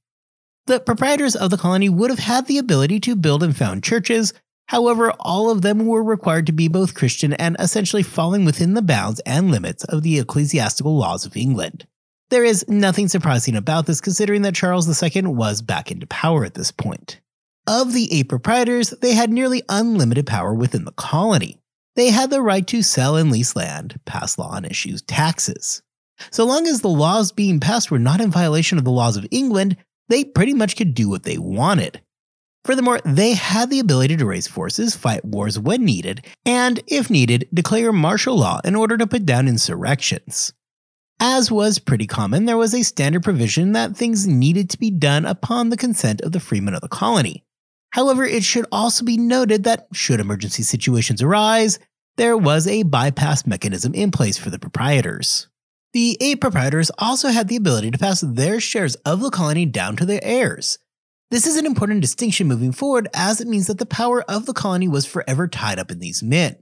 The 0.67 0.81
proprietors 0.81 1.37
of 1.37 1.51
the 1.51 1.57
colony 1.57 1.89
would 1.89 2.11
have 2.11 2.19
had 2.19 2.49
the 2.49 2.59
ability 2.59 2.99
to 3.01 3.15
build 3.15 3.45
and 3.45 3.57
found 3.57 3.85
churches, 3.85 4.35
however, 4.67 5.13
all 5.21 5.49
of 5.49 5.63
them 5.63 5.87
were 5.87 6.03
required 6.03 6.47
to 6.47 6.53
be 6.53 6.67
both 6.67 6.97
Christian 6.97 7.33
and 7.35 7.57
essentially 7.61 8.03
falling 8.03 8.45
within 8.45 8.75
the 8.75 8.83
bounds 8.83 9.21
and 9.21 9.53
limits 9.53 9.85
of 9.85 10.03
the 10.03 10.19
ecclesiastical 10.19 10.97
laws 10.97 11.27
of 11.27 11.37
England. 11.37 11.87
There 12.31 12.45
is 12.45 12.65
nothing 12.67 13.07
surprising 13.07 13.55
about 13.55 13.87
this 13.87 14.01
considering 14.01 14.43
that 14.43 14.57
Charles 14.57 15.01
II 15.01 15.23
was 15.27 15.63
back 15.63 15.93
into 15.93 16.09
power 16.09 16.45
at 16.45 16.55
this 16.55 16.73
point. 16.73 17.21
Of 17.69 17.93
the 17.93 18.13
eight 18.13 18.29
proprietors, 18.29 18.91
they 18.91 19.15
had 19.15 19.31
nearly 19.31 19.63
unlimited 19.69 20.25
power 20.25 20.55
within 20.55 20.85
the 20.85 20.93
colony. 20.93 21.59
They 21.97 22.11
had 22.11 22.31
the 22.31 22.41
right 22.41 22.65
to 22.69 22.83
sell 22.83 23.17
and 23.17 23.33
lease 23.33 23.57
land, 23.57 23.99
pass 24.05 24.39
law, 24.39 24.55
and 24.55 24.67
issue 24.67 24.97
taxes. 24.99 25.83
So 26.31 26.45
long 26.45 26.69
as 26.69 26.81
the 26.81 26.89
laws 26.89 27.33
being 27.33 27.59
passed 27.59 27.91
were 27.91 27.99
not 27.99 28.21
in 28.21 28.31
violation 28.31 28.79
of 28.79 28.85
the 28.85 28.93
laws 28.93 29.17
of 29.17 29.27
England, 29.33 29.77
they 30.09 30.23
pretty 30.23 30.55
much 30.55 30.77
could 30.77 30.95
do 30.95 31.09
what 31.09 31.25
they 31.25 31.39
wanted. 31.39 32.01
Furthermore, 32.65 33.01
they 33.05 33.35
had 33.35 33.71
the 33.71 33.81
ability 33.81 34.17
to 34.17 34.27
raise 34.27 34.47
forces, 34.47 34.95
fight 34.95 35.25
wars 35.25 35.59
when 35.59 35.85
needed, 35.85 36.25
and, 36.45 36.81
if 36.87 37.11
needed, 37.11 37.49
declare 37.53 37.93
martial 37.93 38.37
law 38.37 38.61
in 38.65 38.77
order 38.77 38.97
to 38.97 39.07
put 39.07 39.27
down 39.27 39.49
insurrections. 39.49 40.53
As 41.19 41.51
was 41.51 41.79
pretty 41.79 42.07
common, 42.07 42.45
there 42.45 42.57
was 42.57 42.75
a 42.75 42.83
standard 42.83 43.23
provision 43.23 43.73
that 43.73 43.97
things 43.97 44.27
needed 44.27 44.69
to 44.71 44.79
be 44.79 44.91
done 44.91 45.25
upon 45.25 45.71
the 45.71 45.77
consent 45.77 46.21
of 46.21 46.33
the 46.33 46.41
freemen 46.41 46.75
of 46.75 46.81
the 46.81 46.89
colony. 46.89 47.43
However, 47.97 48.27
it 48.27 48.45
should 48.45 48.67
also 48.71 49.07
be 49.07 49.17
noted 49.17 49.65
that 49.65 49.87
should 49.91 50.21
emergency 50.21 50.63
situations 50.63 51.23
arise, 51.23 51.79
there 52.19 52.37
was 52.37 52.67
a 52.67 52.83
bypass 52.83 53.47
mechanism 53.47 53.95
in 53.95 54.11
place 54.11 54.37
for 54.37 54.51
the 54.51 54.59
proprietors. 54.59 55.49
The 55.95 56.19
eight 56.21 56.43
proprietors 56.43 56.91
also 56.99 57.29
had 57.31 57.49
the 57.49 57.57
ability 57.57 57.91
to 57.93 57.99
pass 57.99 58.21
their 58.21 58.61
shares 58.61 58.97
of 58.97 59.21
the 59.21 59.31
colony 59.31 59.65
down 59.65 59.97
to 59.97 60.05
their 60.05 60.21
heirs. 60.23 60.77
This 61.31 61.47
is 61.47 61.57
an 61.57 61.65
important 61.65 62.03
distinction 62.03 62.47
moving 62.47 62.71
forward 62.71 63.09
as 63.15 63.41
it 63.41 63.49
means 63.49 63.67
that 63.69 63.79
the 63.79 63.87
power 63.87 64.23
of 64.31 64.45
the 64.45 64.53
colony 64.53 64.89
was 64.89 65.07
forever 65.07 65.49
tied 65.49 65.79
up 65.79 65.91
in 65.91 65.99
these 65.99 66.23
men. 66.23 66.57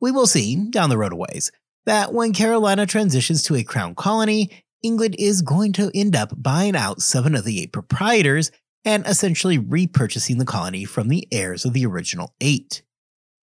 We 0.00 0.10
will 0.10 0.26
see, 0.26 0.70
down 0.70 0.88
the 0.88 0.96
road 0.96 1.12
a 1.12 1.16
ways, 1.16 1.52
that 1.84 2.14
when 2.14 2.32
Carolina 2.32 2.86
transitions 2.86 3.42
to 3.42 3.56
a 3.56 3.62
crown 3.62 3.94
colony, 3.94 4.64
England 4.82 5.16
is 5.18 5.42
going 5.42 5.74
to 5.74 5.90
end 5.94 6.16
up 6.16 6.32
buying 6.34 6.74
out 6.74 7.02
seven 7.02 7.34
of 7.34 7.44
the 7.44 7.60
eight 7.60 7.74
proprietors 7.74 8.50
and 8.84 9.06
essentially 9.06 9.58
repurchasing 9.58 10.38
the 10.38 10.44
colony 10.44 10.84
from 10.84 11.08
the 11.08 11.26
heirs 11.30 11.64
of 11.64 11.72
the 11.72 11.86
original 11.86 12.34
eight. 12.40 12.82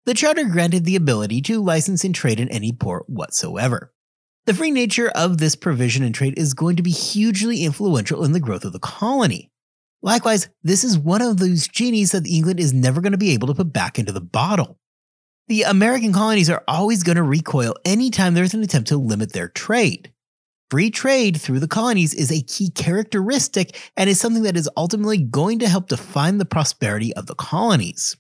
The 0.06 0.14
charter 0.14 0.46
granted 0.46 0.86
the 0.86 0.96
ability 0.96 1.42
to 1.44 1.62
license 1.62 2.04
and 2.04 2.16
trade 2.16 2.40
in 2.40 2.50
any 2.50 2.72
port 2.72 3.10
whatsoever. 3.10 3.94
The 4.46 4.54
free 4.54 4.72
nature 4.72 5.10
of 5.10 5.38
this 5.38 5.56
provision 5.56 6.04
and 6.04 6.16
trade 6.16 6.34
is 6.38 6.54
going 6.54 6.76
to 6.78 6.84
be 6.84 6.92
hugely 6.92 7.64
influential 7.64 8.24
in 8.24 8.32
the 8.32 8.40
growth 8.40 8.66
of 8.66 8.74
the 8.74 8.80
colony. 8.80 9.52
Likewise, 10.02 10.50
this 10.64 10.84
is 10.84 10.98
one 10.98 11.22
of 11.22 11.38
those 11.38 11.68
genies 11.68 12.14
that 12.14 12.26
England 12.26 12.60
is 12.60 12.74
never 12.74 13.02
going 13.02 13.12
to 13.12 13.18
be 13.18 13.32
able 13.32 13.48
to 13.48 13.54
put 13.54 13.74
back 13.74 14.00
into 14.00 14.12
the 14.12 14.22
bottle. 14.22 14.80
The 15.48 15.64
American 15.64 16.14
colonies 16.14 16.50
are 16.50 16.64
always 16.68 17.04
going 17.04 17.18
to 17.18 17.24
recoil 17.24 17.76
anytime 17.84 18.34
there's 18.34 18.54
an 18.54 18.64
attempt 18.64 18.90
to 18.90 18.98
limit 18.98 19.34
their 19.34 19.50
trade. 19.50 20.14
Free 20.70 20.92
trade 20.92 21.42
through 21.42 21.60
the 21.60 21.68
colonies 21.68 22.14
is 22.14 22.32
a 22.32 22.44
key 22.44 22.70
characteristic 22.70 23.92
and 23.98 24.10
is 24.10 24.20
something 24.20 24.44
that 24.44 24.56
is 24.56 24.70
ultimately 24.78 25.18
going 25.18 25.60
to 25.60 25.68
help 25.68 25.88
define 25.88 26.38
the 26.38 26.46
prosperity 26.46 27.14
of 27.16 27.26
the 27.26 27.36
colonies. 27.36 28.16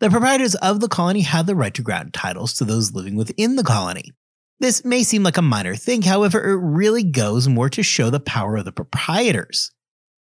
The 0.00 0.10
proprietors 0.10 0.56
of 0.56 0.80
the 0.80 0.88
colony 0.88 1.20
had 1.20 1.46
the 1.46 1.54
right 1.54 1.72
to 1.74 1.82
grant 1.82 2.12
titles 2.12 2.54
to 2.54 2.64
those 2.64 2.92
living 2.92 3.14
within 3.14 3.54
the 3.54 3.62
colony. 3.62 4.10
This 4.58 4.84
may 4.84 5.04
seem 5.04 5.22
like 5.22 5.36
a 5.36 5.42
minor 5.42 5.76
thing, 5.76 6.02
however, 6.02 6.42
it 6.42 6.56
really 6.56 7.04
goes 7.04 7.48
more 7.48 7.68
to 7.70 7.82
show 7.82 8.10
the 8.10 8.20
power 8.20 8.56
of 8.56 8.64
the 8.64 8.72
proprietors. 8.72 9.70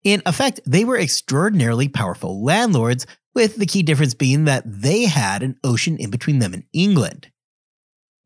In 0.02 0.22
effect, 0.26 0.60
they 0.66 0.84
were 0.84 0.98
extraordinarily 0.98 1.88
powerful 1.88 2.42
landlords, 2.42 3.06
with 3.34 3.56
the 3.56 3.66
key 3.66 3.82
difference 3.82 4.14
being 4.14 4.44
that 4.44 4.64
they 4.66 5.04
had 5.04 5.42
an 5.42 5.56
ocean 5.62 5.96
in 5.98 6.10
between 6.10 6.40
them 6.40 6.52
and 6.52 6.64
England. 6.72 7.30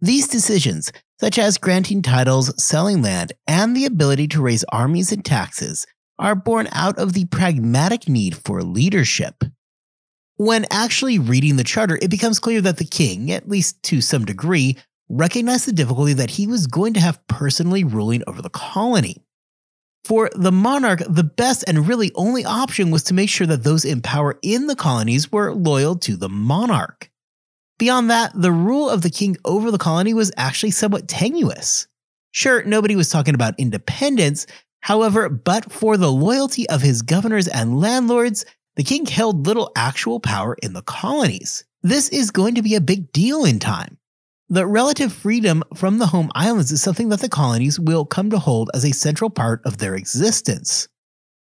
These 0.00 0.28
decisions, 0.28 0.92
such 1.20 1.38
as 1.38 1.58
granting 1.58 2.02
titles, 2.02 2.52
selling 2.62 3.02
land, 3.02 3.32
and 3.46 3.76
the 3.76 3.84
ability 3.84 4.28
to 4.28 4.42
raise 4.42 4.64
armies 4.64 5.12
and 5.12 5.24
taxes, 5.24 5.86
are 6.18 6.34
born 6.34 6.68
out 6.72 6.98
of 6.98 7.12
the 7.12 7.24
pragmatic 7.26 8.08
need 8.08 8.36
for 8.36 8.62
leadership. 8.62 9.44
When 10.36 10.66
actually 10.70 11.18
reading 11.18 11.56
the 11.56 11.64
charter, 11.64 11.98
it 12.02 12.10
becomes 12.10 12.40
clear 12.40 12.60
that 12.60 12.78
the 12.78 12.84
king, 12.84 13.30
at 13.30 13.48
least 13.48 13.82
to 13.84 14.00
some 14.00 14.24
degree, 14.24 14.76
recognized 15.08 15.66
the 15.66 15.72
difficulty 15.72 16.12
that 16.14 16.30
he 16.30 16.46
was 16.46 16.66
going 16.66 16.94
to 16.94 17.00
have 17.00 17.24
personally 17.28 17.84
ruling 17.84 18.22
over 18.26 18.42
the 18.42 18.50
colony. 18.50 19.24
For 20.04 20.30
the 20.34 20.52
monarch, 20.52 21.02
the 21.08 21.24
best 21.24 21.64
and 21.66 21.88
really 21.88 22.12
only 22.14 22.44
option 22.44 22.90
was 22.90 23.04
to 23.04 23.14
make 23.14 23.30
sure 23.30 23.46
that 23.46 23.64
those 23.64 23.84
in 23.84 24.02
power 24.02 24.38
in 24.42 24.66
the 24.66 24.76
colonies 24.76 25.32
were 25.32 25.54
loyal 25.54 25.96
to 26.00 26.16
the 26.16 26.28
monarch. 26.28 27.10
Beyond 27.78 28.10
that, 28.10 28.32
the 28.34 28.52
rule 28.52 28.88
of 28.88 29.02
the 29.02 29.10
king 29.10 29.36
over 29.44 29.70
the 29.70 29.78
colony 29.78 30.14
was 30.14 30.30
actually 30.36 30.70
somewhat 30.70 31.08
tenuous. 31.08 31.86
Sure, 32.30 32.62
nobody 32.64 32.96
was 32.96 33.08
talking 33.08 33.34
about 33.34 33.58
independence, 33.58 34.46
however, 34.80 35.28
but 35.28 35.72
for 35.72 35.96
the 35.96 36.12
loyalty 36.12 36.68
of 36.68 36.82
his 36.82 37.02
governors 37.02 37.48
and 37.48 37.80
landlords, 37.80 38.44
the 38.76 38.84
king 38.84 39.06
held 39.06 39.46
little 39.46 39.72
actual 39.76 40.20
power 40.20 40.56
in 40.62 40.72
the 40.72 40.82
colonies. 40.82 41.64
This 41.82 42.08
is 42.08 42.30
going 42.30 42.54
to 42.56 42.62
be 42.62 42.74
a 42.74 42.80
big 42.80 43.12
deal 43.12 43.44
in 43.44 43.58
time. 43.58 43.98
The 44.48 44.66
relative 44.66 45.12
freedom 45.12 45.62
from 45.74 45.98
the 45.98 46.06
home 46.06 46.30
islands 46.34 46.70
is 46.70 46.82
something 46.82 47.08
that 47.08 47.20
the 47.20 47.28
colonies 47.28 47.80
will 47.80 48.04
come 48.04 48.30
to 48.30 48.38
hold 48.38 48.70
as 48.74 48.84
a 48.84 48.92
central 48.92 49.30
part 49.30 49.62
of 49.64 49.78
their 49.78 49.94
existence. 49.94 50.88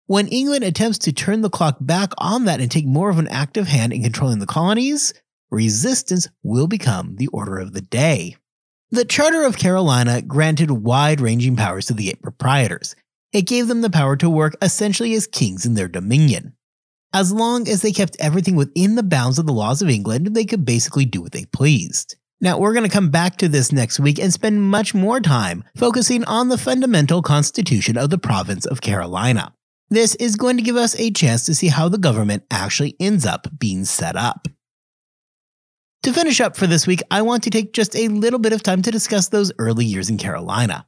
When 0.07 0.29
England 0.29 0.65
attempts 0.65 0.99
to 0.99 1.13
turn 1.13 1.41
the 1.41 1.51
clock 1.51 1.79
back 1.81 2.13
on 2.19 2.45
that 2.45 2.61
and 2.61 2.71
take 2.71 2.87
more 2.87 3.11
of 3.11 3.19
an 3.19 3.29
active 3.29 3.67
hand 3.67 3.93
in 3.93 4.03
controlling 4.03 4.39
the 4.39 4.47
colonies, 4.47 5.15
resistance 5.53 6.27
will 6.43 6.67
become 6.67 7.17
the 7.17 7.29
order 7.29 7.59
of 7.59 7.73
the 7.73 7.83
day. 7.83 8.37
The 8.91 9.05
Charter 9.05 9.45
of 9.45 9.57
Carolina 9.57 10.23
granted 10.23 10.71
wide 10.71 11.21
ranging 11.21 11.57
powers 11.57 11.87
to 11.87 11.95
the 11.95 12.09
eight 12.09 12.23
proprietors. 12.23 12.97
It 13.33 13.43
gave 13.43 13.69
them 13.69 13.83
the 13.83 13.91
power 13.91 14.17
to 14.17 14.29
work 14.29 14.57
essentially 14.61 15.15
as 15.15 15.27
kings 15.27 15.65
in 15.65 15.75
their 15.75 15.89
dominion. 15.89 16.55
As 17.15 17.33
long 17.33 17.69
as 17.69 17.83
they 17.83 17.93
kept 17.93 18.17
everything 18.19 18.57
within 18.57 18.95
the 18.95 19.03
bounds 19.03 19.39
of 19.39 19.47
the 19.47 19.53
laws 19.53 19.83
of 19.83 19.89
England, 19.89 20.35
they 20.35 20.45
could 20.45 20.65
basically 20.65 21.05
do 21.05 21.21
what 21.21 21.33
they 21.33 21.45
pleased. 21.45 22.17
Now, 22.41 22.59
we're 22.59 22.73
going 22.73 22.89
to 22.89 22.93
come 22.93 23.11
back 23.11 23.37
to 23.37 23.49
this 23.49 23.71
next 23.71 24.01
week 24.01 24.19
and 24.19 24.33
spend 24.33 24.63
much 24.63 24.95
more 24.95 25.21
time 25.21 25.63
focusing 25.77 26.25
on 26.25 26.49
the 26.49 26.59
fundamental 26.59 27.23
constitution 27.23 27.97
of 27.97 28.11
the 28.11 28.19
province 28.19 28.67
of 28.67 28.81
Carolina. 28.81 29.55
This 29.91 30.15
is 30.17 30.37
going 30.37 30.57
to 30.57 30.63
give 30.63 30.77
us 30.77 30.99
a 30.99 31.11
chance 31.11 31.45
to 31.45 31.55
see 31.55 31.69
how 31.69 31.89
the 31.89 31.99
government 31.99 32.45
actually 32.51 32.97
ends 32.99 33.27
up 33.27 33.47
being 33.59 33.85
set 33.85 34.17
up. 34.17 34.49
To 36.03 36.13
finish 36.13 36.41
up 36.41 36.57
for 36.57 36.67
this 36.67 36.85
week, 36.85 37.01
I 37.13 37.23
want 37.23 37.45
to 37.45 37.51
take 37.51 37.73
just 37.73 37.95
a 37.95 38.09
little 38.09 38.41
bit 38.41 38.53
of 38.53 38.61
time 38.61 38.83
to 38.83 38.91
discuss 38.91 39.29
those 39.29 39.53
early 39.61 39.85
years 39.85 40.11
in 40.11 40.19
Carolina. 40.19 40.85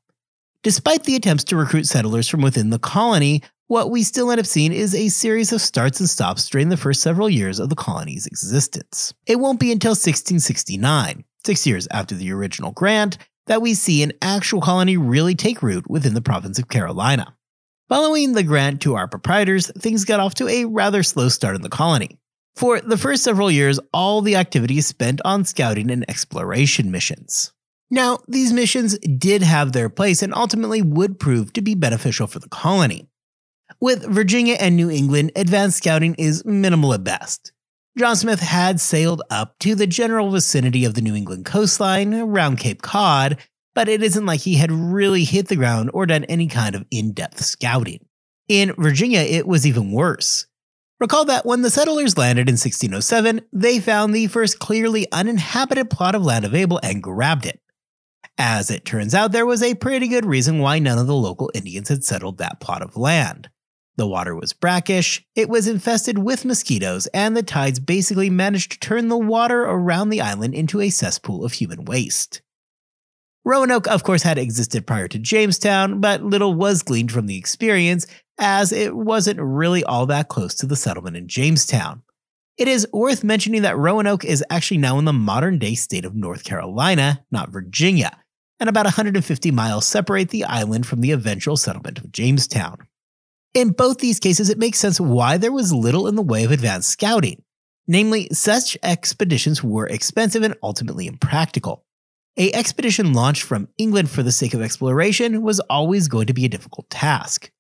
Despite 0.65 1.05
the 1.05 1.15
attempts 1.15 1.45
to 1.45 1.57
recruit 1.57 1.87
settlers 1.87 2.29
from 2.29 2.43
within 2.43 2.71
the 2.71 2.81
colony, 2.81 3.41
what 3.69 3.93
we 3.93 4.03
still 4.03 4.33
end 4.33 4.41
up 4.41 4.47
seeing 4.47 4.73
is 4.73 4.93
a 4.93 5.09
series 5.11 5.53
of 5.53 5.61
starts 5.61 6.01
and 6.01 6.11
stops 6.11 6.49
during 6.49 6.69
the 6.69 6.77
first 6.77 7.01
several 7.01 7.31
years 7.31 7.61
of 7.61 7.69
the 7.69 7.77
colony's 7.77 8.27
existence. 8.27 9.15
It 9.25 9.39
won't 9.39 9.61
be 9.61 9.71
until 9.71 9.91
1669, 9.91 11.25
six 11.47 11.65
years 11.65 11.87
after 11.93 12.17
the 12.17 12.33
original 12.33 12.73
grant, 12.73 13.17
that 13.47 13.63
we 13.63 13.75
see 13.75 14.03
an 14.03 14.15
actual 14.21 14.61
colony 14.61 14.97
really 14.97 15.37
take 15.37 15.63
root 15.63 15.89
within 15.89 16.15
the 16.15 16.23
province 16.23 16.59
of 16.59 16.69
Carolina. 16.69 17.37
Following 17.89 18.33
the 18.33 18.43
grant 18.43 18.83
to 18.83 18.97
our 18.97 19.07
proprietors, 19.07 19.71
things 19.79 20.05
got 20.05 20.19
off 20.19 20.35
to 20.35 20.49
a 20.49 20.65
rather 20.65 21.05
slow 21.05 21.29
start 21.29 21.55
in 21.55 21.63
the 21.63 21.69
colony. 21.69 22.19
For 22.57 22.81
the 22.81 22.97
first 22.97 23.25
several 23.25 23.51
years, 23.51 23.81
all 23.93 24.21
the 24.21 24.37
activity 24.37 24.79
is 24.79 24.87
spent 24.87 25.21
on 25.25 25.45
scouting 25.45 25.91
and 25.91 26.09
exploration 26.09 26.91
missions. 26.91 27.53
Now, 27.91 28.19
these 28.29 28.53
missions 28.53 28.97
did 28.99 29.43
have 29.43 29.73
their 29.73 29.89
place 29.89 30.23
and 30.23 30.33
ultimately 30.35 30.81
would 30.81 31.19
prove 31.19 31.53
to 31.55 31.63
be 31.63 31.75
beneficial 31.75 32.27
for 32.27 32.39
the 32.39 32.49
colony. 32.49 33.09
With 33.81 34.05
Virginia 34.05 34.57
and 34.61 34.77
New 34.77 34.89
England, 34.89 35.33
advanced 35.35 35.79
scouting 35.79 36.15
is 36.15 36.45
minimal 36.45 36.95
at 36.95 37.03
best. 37.03 37.53
John 37.99 38.17
Smith 38.17 38.41
had 38.41 38.81
sailed 38.81 39.23
up 39.31 39.59
to 39.61 39.75
the 39.75 39.87
general 39.87 40.31
vicinity 40.31 40.85
of 40.85 40.95
the 40.95 41.03
New 41.03 41.15
England 41.15 41.45
coastline 41.45 42.15
around 42.15 42.59
Cape 42.59 42.83
Cod, 42.83 43.39
but 43.75 43.89
it 43.89 44.03
isn't 44.03 44.27
like 44.27 44.41
he 44.41 44.55
had 44.55 44.73
really 44.73 45.25
hit 45.25 45.49
the 45.49 45.57
ground 45.57 45.91
or 45.93 46.07
done 46.07 46.25
any 46.25 46.47
kind 46.47 46.75
of 46.75 46.85
in 46.91 47.13
depth 47.13 47.45
scouting. 47.45 48.05
In 48.49 48.75
Virginia, 48.79 49.21
it 49.21 49.47
was 49.47 49.67
even 49.67 49.93
worse. 49.93 50.47
Recall 51.05 51.27
that 51.27 51.45
when 51.45 51.61
the 51.61 51.69
settlers 51.69 52.17
landed 52.17 52.49
in 52.49 52.55
1607, 52.55 53.43
they 53.53 53.79
found 53.79 54.15
the 54.15 54.27
first 54.27 54.59
clearly 54.59 55.07
uninhabited 55.13 55.91
plot 55.91 56.15
of 56.15 56.25
land 56.25 56.47
available 56.47 56.81
and 56.83 57.03
grabbed 57.03 57.45
it. 57.45 57.61
As 58.39 58.71
it 58.71 58.87
turns 58.87 59.15
out, 59.15 59.31
there 59.31 59.45
was 59.45 59.63
a 59.63 59.75
pretty 59.75 60.09
good 60.09 60.25
reason 60.25 60.61
why 60.61 60.79
none 60.79 60.97
of 60.99 61.07
the 61.07 61.15
local 61.15 61.51
Indians 61.53 61.91
had 61.91 62.05
settled 62.05 62.39
that 62.39 62.59
plot 62.59 62.81
of 62.81 62.97
land. 62.97 63.51
The 63.97 64.07
water 64.07 64.35
was 64.35 64.55
brackish, 64.55 65.23
it 65.37 65.51
was 65.51 65.69
infested 65.69 66.17
with 66.17 66.47
mosquitoes, 66.47 67.07
and 67.09 67.37
the 67.37 67.43
tides 67.43 67.81
basically 67.81 68.31
managed 68.31 68.73
to 68.73 68.79
turn 68.79 69.09
the 69.09 69.19
water 69.19 69.61
around 69.65 70.09
the 70.09 70.23
island 70.23 70.55
into 70.55 70.81
a 70.81 70.89
cesspool 70.89 71.45
of 71.45 71.53
human 71.53 71.85
waste. 71.85 72.41
Roanoke, 73.45 73.87
of 73.89 74.05
course, 74.05 74.23
had 74.23 74.39
existed 74.39 74.87
prior 74.87 75.07
to 75.09 75.19
Jamestown, 75.19 76.01
but 76.01 76.25
little 76.25 76.55
was 76.55 76.83
gleaned 76.83 77.13
from 77.13 77.27
the 77.27 77.37
experience, 77.37 78.07
as 78.39 78.73
it 78.73 78.97
wasn't 78.97 79.41
really 79.41 79.85
all 79.85 80.07
that 80.07 80.29
close 80.29 80.55
to 80.57 80.67
the 80.67 80.77
settlement 80.77 81.17
in 81.17 81.29
Jamestown. 81.29 82.03
It 82.57 82.69
is 82.69 82.87
worth 82.93 83.25
mentioning 83.25 83.63
that 83.63 83.77
Roanoke 83.77 84.25
is 84.25 84.45
actually 84.49 84.79
now 84.79 84.99
in 84.99 85.05
the 85.05 85.13
modern 85.13 85.59
day 85.59 85.75
state 85.75 86.05
of 86.05 86.15
North 86.15 86.45
Carolina, 86.45 87.25
not 87.31 87.51
Virginia, 87.51 88.17
and 88.61 88.69
about 88.69 88.87
150 88.87 89.51
miles 89.51 89.87
separate 89.87 90.31
the 90.31 90.45
island 90.45 90.87
from 90.87 91.01
the 91.01 91.11
eventual 91.11 91.57
settlement 91.57 91.99
of 91.99 92.13
Jamestown. 92.13 92.87
In 93.55 93.71
both 93.71 93.99
these 93.99 94.21
cases, 94.21 94.51
it 94.51 94.59
makes 94.59 94.79
sense 94.79 95.01
why 95.01 95.37
there 95.37 95.53
was 95.53 95.73
little 95.73 96.07
in 96.07 96.15
the 96.15 96.23
way 96.23 96.45
of 96.45 96.51
advanced 96.51 96.89
scouting. 96.89 97.43
Namely, 97.87 98.29
such 98.33 98.79
expeditions 98.83 99.63
were 99.63 99.87
expensive 99.87 100.43
and 100.43 100.57
ultimately 100.63 101.07
impractical. 101.07 101.85
A 102.37 102.53
expedition 102.53 103.13
launched 103.13 103.43
from 103.43 103.69
England 103.79 104.11
for 104.11 104.23
the 104.23 104.33
sake 104.33 104.55
of 104.55 104.63
exploration 104.63 105.43
was 105.43 105.61
always 105.61 106.09
going 106.09 106.27
to 106.27 106.35
be 106.35 106.45
a 106.45 106.49
difficult 106.49 106.89
task. 106.91 107.51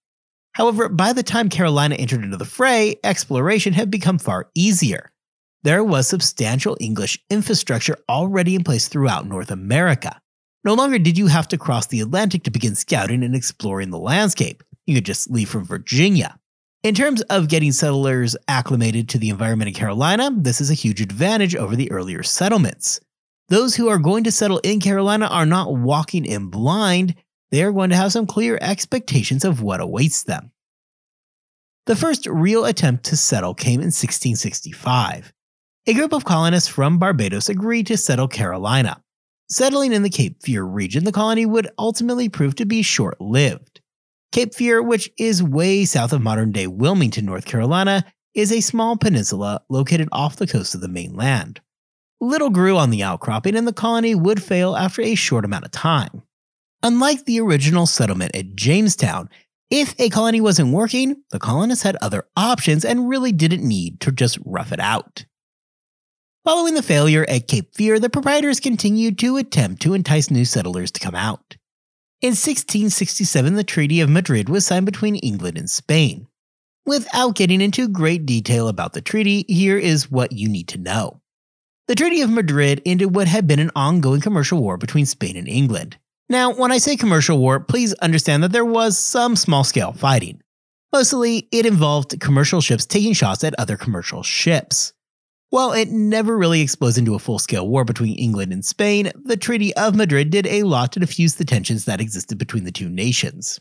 However, 0.54 0.88
by 0.88 1.12
the 1.12 1.22
time 1.22 1.48
Carolina 1.48 1.96
entered 1.96 2.22
into 2.22 2.36
the 2.36 2.44
fray, 2.44 2.96
exploration 3.02 3.72
had 3.72 3.90
become 3.90 4.18
far 4.18 4.50
easier. 4.54 5.12
There 5.64 5.82
was 5.82 6.06
substantial 6.06 6.76
English 6.78 7.18
infrastructure 7.28 7.96
already 8.08 8.54
in 8.54 8.64
place 8.64 8.86
throughout 8.86 9.26
North 9.26 9.50
America. 9.50 10.20
No 10.64 10.74
longer 10.74 10.98
did 10.98 11.18
you 11.18 11.26
have 11.26 11.48
to 11.48 11.58
cross 11.58 11.86
the 11.86 12.00
Atlantic 12.00 12.44
to 12.44 12.50
begin 12.50 12.74
scouting 12.74 13.24
and 13.24 13.34
exploring 13.34 13.90
the 13.90 13.98
landscape. 13.98 14.62
You 14.86 14.94
could 14.94 15.06
just 15.06 15.30
leave 15.30 15.48
from 15.48 15.64
Virginia. 15.64 16.38
In 16.84 16.94
terms 16.94 17.22
of 17.22 17.48
getting 17.48 17.72
settlers 17.72 18.36
acclimated 18.46 19.08
to 19.08 19.18
the 19.18 19.30
environment 19.30 19.68
in 19.68 19.74
Carolina, 19.74 20.30
this 20.34 20.60
is 20.60 20.70
a 20.70 20.74
huge 20.74 21.00
advantage 21.00 21.56
over 21.56 21.74
the 21.74 21.90
earlier 21.90 22.22
settlements. 22.22 23.00
Those 23.48 23.74
who 23.74 23.88
are 23.88 23.98
going 23.98 24.24
to 24.24 24.32
settle 24.32 24.58
in 24.58 24.80
Carolina 24.80 25.26
are 25.26 25.46
not 25.46 25.74
walking 25.74 26.24
in 26.24 26.48
blind, 26.48 27.14
they 27.54 27.62
are 27.62 27.70
going 27.70 27.90
to 27.90 27.96
have 27.96 28.10
some 28.10 28.26
clear 28.26 28.58
expectations 28.60 29.44
of 29.44 29.62
what 29.62 29.80
awaits 29.80 30.24
them. 30.24 30.50
The 31.86 31.94
first 31.94 32.26
real 32.26 32.64
attempt 32.64 33.04
to 33.04 33.16
settle 33.16 33.54
came 33.54 33.78
in 33.78 33.92
1665. 33.92 35.32
A 35.86 35.94
group 35.94 36.12
of 36.12 36.24
colonists 36.24 36.68
from 36.68 36.98
Barbados 36.98 37.48
agreed 37.48 37.86
to 37.86 37.96
settle 37.96 38.26
Carolina. 38.26 39.00
Settling 39.48 39.92
in 39.92 40.02
the 40.02 40.10
Cape 40.10 40.42
Fear 40.42 40.64
region, 40.64 41.04
the 41.04 41.12
colony 41.12 41.46
would 41.46 41.68
ultimately 41.78 42.28
prove 42.28 42.56
to 42.56 42.66
be 42.66 42.82
short 42.82 43.20
lived. 43.20 43.80
Cape 44.32 44.52
Fear, 44.52 44.82
which 44.82 45.08
is 45.16 45.40
way 45.40 45.84
south 45.84 46.12
of 46.12 46.22
modern 46.22 46.50
day 46.50 46.66
Wilmington, 46.66 47.24
North 47.24 47.44
Carolina, 47.44 48.04
is 48.34 48.50
a 48.50 48.62
small 48.62 48.96
peninsula 48.96 49.62
located 49.68 50.08
off 50.10 50.34
the 50.34 50.48
coast 50.48 50.74
of 50.74 50.80
the 50.80 50.88
mainland. 50.88 51.60
Little 52.20 52.50
grew 52.50 52.76
on 52.76 52.90
the 52.90 53.04
outcropping, 53.04 53.54
and 53.54 53.64
the 53.64 53.72
colony 53.72 54.16
would 54.16 54.42
fail 54.42 54.74
after 54.74 55.02
a 55.02 55.14
short 55.14 55.44
amount 55.44 55.66
of 55.66 55.70
time. 55.70 56.24
Unlike 56.84 57.24
the 57.24 57.40
original 57.40 57.86
settlement 57.86 58.36
at 58.36 58.54
Jamestown, 58.54 59.30
if 59.70 59.98
a 59.98 60.10
colony 60.10 60.42
wasn't 60.42 60.74
working, 60.74 61.22
the 61.30 61.38
colonists 61.38 61.82
had 61.82 61.96
other 62.02 62.26
options 62.36 62.84
and 62.84 63.08
really 63.08 63.32
didn't 63.32 63.66
need 63.66 64.00
to 64.00 64.12
just 64.12 64.38
rough 64.44 64.70
it 64.70 64.80
out. 64.80 65.24
Following 66.44 66.74
the 66.74 66.82
failure 66.82 67.24
at 67.26 67.48
Cape 67.48 67.74
Fear, 67.74 68.00
the 68.00 68.10
proprietors 68.10 68.60
continued 68.60 69.18
to 69.20 69.38
attempt 69.38 69.80
to 69.80 69.94
entice 69.94 70.30
new 70.30 70.44
settlers 70.44 70.90
to 70.90 71.00
come 71.00 71.14
out. 71.14 71.56
In 72.20 72.32
1667, 72.32 73.54
the 73.54 73.64
Treaty 73.64 74.02
of 74.02 74.10
Madrid 74.10 74.50
was 74.50 74.66
signed 74.66 74.84
between 74.84 75.16
England 75.16 75.56
and 75.56 75.70
Spain. 75.70 76.26
Without 76.84 77.34
getting 77.34 77.62
into 77.62 77.88
great 77.88 78.26
detail 78.26 78.68
about 78.68 78.92
the 78.92 79.00
treaty, 79.00 79.46
here 79.48 79.78
is 79.78 80.10
what 80.10 80.32
you 80.32 80.50
need 80.50 80.68
to 80.68 80.78
know. 80.78 81.22
The 81.88 81.94
Treaty 81.94 82.20
of 82.20 82.28
Madrid 82.28 82.82
ended 82.84 83.14
what 83.14 83.26
had 83.26 83.46
been 83.46 83.58
an 83.58 83.70
ongoing 83.74 84.20
commercial 84.20 84.60
war 84.60 84.76
between 84.76 85.06
Spain 85.06 85.38
and 85.38 85.48
England. 85.48 85.96
Now, 86.28 86.52
when 86.52 86.72
I 86.72 86.78
say 86.78 86.96
commercial 86.96 87.38
war, 87.38 87.60
please 87.60 87.92
understand 87.94 88.42
that 88.42 88.52
there 88.52 88.64
was 88.64 88.98
some 88.98 89.37
small 89.37 89.62
scale 89.62 89.92
fighting. 89.92 90.40
Mostly, 90.92 91.48
it 91.52 91.66
involved 91.66 92.18
commercial 92.20 92.60
ships 92.60 92.87
taking 92.87 93.12
shots 93.12 93.44
at 93.44 93.54
other 93.58 93.76
commercial 93.76 94.22
ships. 94.22 94.92
While 95.50 95.72
it 95.72 95.90
never 95.90 96.37
really 96.37 96.62
exploded 96.62 96.98
into 96.98 97.14
a 97.14 97.18
full 97.18 97.38
scale 97.38 97.68
war 97.68 97.84
between 97.84 98.16
England 98.16 98.52
and 98.52 98.64
Spain, 98.64 99.12
the 99.24 99.37
Treaty 99.37 99.74
of 99.76 99.94
Madrid 99.94 100.30
did 100.30 100.46
a 100.46 100.62
lot 100.62 100.92
to 100.92 101.00
diffuse 101.00 101.34
the 101.34 101.44
tensions 101.44 101.84
that 101.84 102.00
existed 102.00 102.38
between 102.38 102.64
the 102.64 102.72
two 102.72 102.88
nations. 102.88 103.60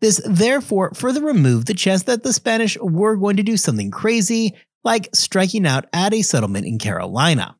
This 0.00 0.20
therefore 0.24 0.94
further 0.94 1.22
removed 1.22 1.66
the 1.66 1.74
chance 1.74 2.04
that 2.04 2.22
the 2.22 2.32
Spanish 2.32 2.78
were 2.78 3.16
going 3.16 3.36
to 3.36 3.42
do 3.42 3.56
something 3.56 3.90
crazy, 3.90 4.54
like 4.84 5.08
striking 5.14 5.66
out 5.66 5.86
at 5.92 6.14
a 6.14 6.22
settlement 6.22 6.66
in 6.66 6.78
Carolina. 6.78 7.57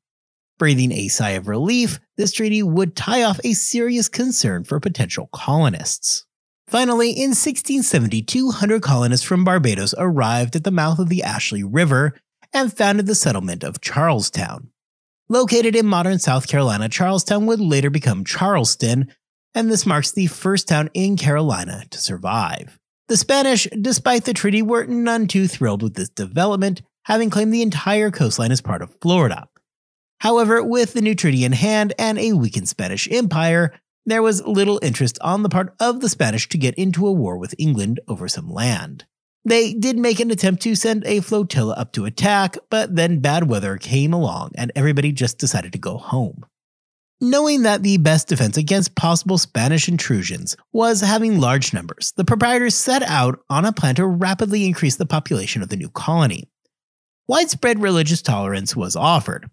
Breathing 0.58 0.90
a 0.90 1.08
sigh 1.08 1.30
of 1.30 1.46
relief, 1.46 2.00
this 2.16 2.32
treaty 2.32 2.64
would 2.64 2.96
tie 2.96 3.22
off 3.22 3.38
a 3.44 3.52
serious 3.52 4.08
concern 4.08 4.64
for 4.64 4.80
potential 4.80 5.28
colonists. 5.32 6.26
Finally, 6.66 7.10
in 7.10 7.30
1670, 7.30 8.22
200 8.22 8.82
colonists 8.82 9.24
from 9.24 9.44
Barbados 9.44 9.94
arrived 9.96 10.56
at 10.56 10.64
the 10.64 10.72
mouth 10.72 10.98
of 10.98 11.08
the 11.08 11.22
Ashley 11.22 11.62
River 11.62 12.14
and 12.52 12.76
founded 12.76 13.06
the 13.06 13.14
settlement 13.14 13.62
of 13.62 13.80
Charlestown. 13.80 14.70
Located 15.28 15.76
in 15.76 15.86
modern 15.86 16.18
South 16.18 16.48
Carolina, 16.48 16.88
Charlestown 16.88 17.46
would 17.46 17.60
later 17.60 17.88
become 17.88 18.24
Charleston, 18.24 19.12
and 19.54 19.70
this 19.70 19.86
marks 19.86 20.10
the 20.10 20.26
first 20.26 20.66
town 20.66 20.90
in 20.92 21.16
Carolina 21.16 21.84
to 21.90 21.98
survive. 21.98 22.78
The 23.06 23.16
Spanish, 23.16 23.68
despite 23.80 24.24
the 24.24 24.34
treaty, 24.34 24.60
were 24.60 24.86
none 24.86 25.28
too 25.28 25.46
thrilled 25.46 25.82
with 25.82 25.94
this 25.94 26.08
development, 26.08 26.82
having 27.04 27.30
claimed 27.30 27.54
the 27.54 27.62
entire 27.62 28.10
coastline 28.10 28.52
as 28.52 28.60
part 28.60 28.82
of 28.82 28.94
Florida. 29.00 29.48
However, 30.20 30.62
with 30.62 30.92
the 30.92 31.02
new 31.02 31.14
treaty 31.14 31.44
in 31.44 31.52
hand 31.52 31.94
and 31.98 32.18
a 32.18 32.32
weakened 32.32 32.68
Spanish 32.68 33.08
Empire, 33.10 33.72
there 34.04 34.22
was 34.22 34.46
little 34.46 34.80
interest 34.82 35.18
on 35.20 35.42
the 35.42 35.48
part 35.48 35.74
of 35.78 36.00
the 36.00 36.08
Spanish 36.08 36.48
to 36.48 36.58
get 36.58 36.74
into 36.76 37.06
a 37.06 37.12
war 37.12 37.36
with 37.36 37.54
England 37.58 38.00
over 38.08 38.26
some 38.26 38.50
land. 38.50 39.04
They 39.44 39.72
did 39.74 39.98
make 39.98 40.18
an 40.20 40.30
attempt 40.30 40.62
to 40.62 40.74
send 40.74 41.04
a 41.06 41.20
flotilla 41.20 41.74
up 41.74 41.92
to 41.92 42.04
attack, 42.04 42.56
but 42.70 42.96
then 42.96 43.20
bad 43.20 43.48
weather 43.48 43.76
came 43.76 44.12
along 44.12 44.52
and 44.56 44.72
everybody 44.74 45.12
just 45.12 45.38
decided 45.38 45.72
to 45.72 45.78
go 45.78 45.98
home. 45.98 46.44
Knowing 47.20 47.62
that 47.62 47.82
the 47.82 47.96
best 47.98 48.28
defense 48.28 48.56
against 48.56 48.94
possible 48.94 49.38
Spanish 49.38 49.88
intrusions 49.88 50.56
was 50.72 51.00
having 51.00 51.40
large 51.40 51.72
numbers, 51.72 52.12
the 52.16 52.24
proprietors 52.24 52.74
set 52.74 53.02
out 53.02 53.40
on 53.50 53.64
a 53.64 53.72
plan 53.72 53.94
to 53.94 54.06
rapidly 54.06 54.66
increase 54.66 54.96
the 54.96 55.06
population 55.06 55.62
of 55.62 55.68
the 55.68 55.76
new 55.76 55.88
colony. 55.88 56.48
Widespread 57.26 57.82
religious 57.82 58.22
tolerance 58.22 58.76
was 58.76 58.96
offered. 58.96 59.50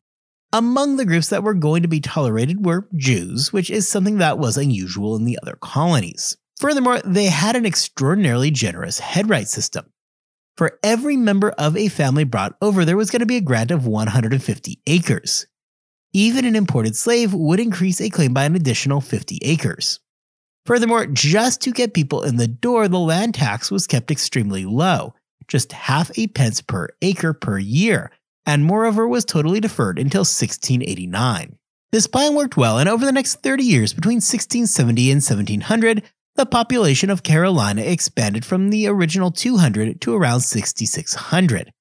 Among 0.53 0.97
the 0.97 1.05
groups 1.05 1.29
that 1.29 1.43
were 1.43 1.53
going 1.53 1.81
to 1.81 1.87
be 1.87 1.99
tolerated 1.99 2.65
were 2.65 2.87
Jews, 2.95 3.51
which 3.51 3.69
is 3.69 3.89
something 3.89 4.19
that 4.19 4.39
was 4.39 4.57
unusual 4.57 5.15
in 5.15 5.25
the 5.25 5.37
other 5.41 5.57
colonies. 5.61 6.37
Furthermore, 6.57 7.01
they 7.03 7.25
had 7.25 7.55
an 7.55 7.65
extraordinarily 7.65 8.51
generous 8.51 8.99
headright 8.99 9.49
system. 9.49 9.91
For 10.55 10.79
every 10.81 11.17
member 11.17 11.51
of 11.51 11.75
a 11.75 11.89
family 11.89 12.23
brought 12.23 12.55
over, 12.61 12.85
there 12.85 12.95
was 12.95 13.09
going 13.09 13.19
to 13.19 13.25
be 13.25 13.35
a 13.35 13.41
grant 13.41 13.71
of 13.71 13.85
150 13.85 14.81
acres 14.87 15.47
even 16.15 16.45
an 16.45 16.55
imported 16.55 16.95
slave 16.95 17.33
would 17.33 17.59
increase 17.59 17.99
a 17.99 18.09
claim 18.09 18.33
by 18.33 18.45
an 18.45 18.55
additional 18.55 19.01
50 19.01 19.39
acres. 19.41 19.99
Furthermore, 20.65 21.07
just 21.07 21.59
to 21.61 21.73
get 21.73 21.93
people 21.93 22.23
in 22.23 22.37
the 22.37 22.47
door, 22.47 22.87
the 22.87 22.97
land 22.97 23.33
tax 23.35 23.69
was 23.69 23.85
kept 23.85 24.09
extremely 24.09 24.63
low, 24.63 25.13
just 25.49 25.73
half 25.73 26.09
a 26.17 26.27
pence 26.27 26.61
per 26.61 26.87
acre 27.01 27.33
per 27.33 27.57
year, 27.57 28.11
and 28.45 28.65
moreover 28.65 29.07
was 29.07 29.25
totally 29.25 29.59
deferred 29.59 29.99
until 29.99 30.21
1689. 30.21 31.57
This 31.91 32.07
plan 32.07 32.35
worked 32.35 32.57
well, 32.57 32.77
and 32.77 32.89
over 32.89 33.05
the 33.05 33.11
next 33.11 33.35
30 33.41 33.63
years, 33.63 33.93
between 33.93 34.17
1670 34.17 35.11
and 35.11 35.23
1700, 35.23 36.03
the 36.35 36.45
population 36.45 37.09
of 37.09 37.23
Carolina 37.23 37.81
expanded 37.81 38.43
from 38.43 38.69
the 38.69 38.87
original 38.87 39.31
200 39.31 40.01
to 40.01 40.13
around 40.13 40.41
6,600. 40.41 41.71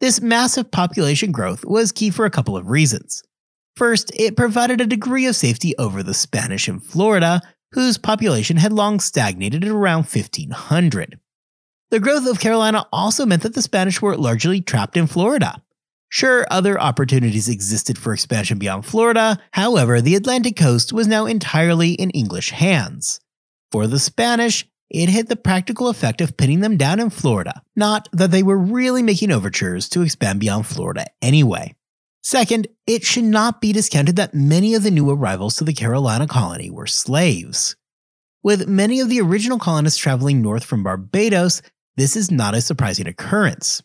This 0.00 0.20
massive 0.20 0.70
population 0.70 1.30
growth 1.30 1.64
was 1.64 1.92
key 1.92 2.10
for 2.10 2.24
a 2.24 2.30
couple 2.30 2.56
of 2.56 2.68
reasons. 2.68 3.22
First, 3.76 4.10
it 4.14 4.36
provided 4.36 4.80
a 4.80 4.86
degree 4.86 5.26
of 5.26 5.36
safety 5.36 5.76
over 5.78 6.02
the 6.02 6.14
Spanish 6.14 6.68
in 6.68 6.80
Florida, 6.80 7.40
whose 7.72 7.98
population 7.98 8.56
had 8.56 8.72
long 8.72 9.00
stagnated 9.00 9.64
at 9.64 9.70
around 9.70 10.04
1,500. 10.04 11.18
The 11.90 12.00
growth 12.00 12.26
of 12.26 12.40
Carolina 12.40 12.86
also 12.92 13.24
meant 13.24 13.42
that 13.42 13.54
the 13.54 13.62
Spanish 13.62 14.02
were 14.02 14.16
largely 14.16 14.60
trapped 14.60 14.96
in 14.96 15.06
Florida. 15.06 15.62
Sure, 16.14 16.46
other 16.48 16.80
opportunities 16.80 17.48
existed 17.48 17.98
for 17.98 18.12
expansion 18.12 18.56
beyond 18.56 18.86
Florida, 18.86 19.36
however, 19.50 20.00
the 20.00 20.14
Atlantic 20.14 20.54
coast 20.54 20.92
was 20.92 21.08
now 21.08 21.26
entirely 21.26 21.90
in 21.94 22.10
English 22.10 22.50
hands. 22.50 23.18
For 23.72 23.88
the 23.88 23.98
Spanish, 23.98 24.64
it 24.88 25.08
had 25.08 25.26
the 25.26 25.34
practical 25.34 25.88
effect 25.88 26.20
of 26.20 26.36
pinning 26.36 26.60
them 26.60 26.76
down 26.76 27.00
in 27.00 27.10
Florida, 27.10 27.62
not 27.74 28.08
that 28.12 28.30
they 28.30 28.44
were 28.44 28.56
really 28.56 29.02
making 29.02 29.32
overtures 29.32 29.88
to 29.88 30.02
expand 30.02 30.38
beyond 30.38 30.66
Florida 30.66 31.06
anyway. 31.20 31.74
Second, 32.22 32.68
it 32.86 33.02
should 33.02 33.24
not 33.24 33.60
be 33.60 33.72
discounted 33.72 34.14
that 34.14 34.34
many 34.34 34.76
of 34.76 34.84
the 34.84 34.92
new 34.92 35.10
arrivals 35.10 35.56
to 35.56 35.64
the 35.64 35.74
Carolina 35.74 36.28
colony 36.28 36.70
were 36.70 36.86
slaves. 36.86 37.74
With 38.40 38.68
many 38.68 39.00
of 39.00 39.08
the 39.08 39.20
original 39.20 39.58
colonists 39.58 39.98
traveling 39.98 40.42
north 40.42 40.62
from 40.62 40.84
Barbados, 40.84 41.60
this 41.96 42.14
is 42.14 42.30
not 42.30 42.54
a 42.54 42.60
surprising 42.60 43.08
occurrence. 43.08 43.82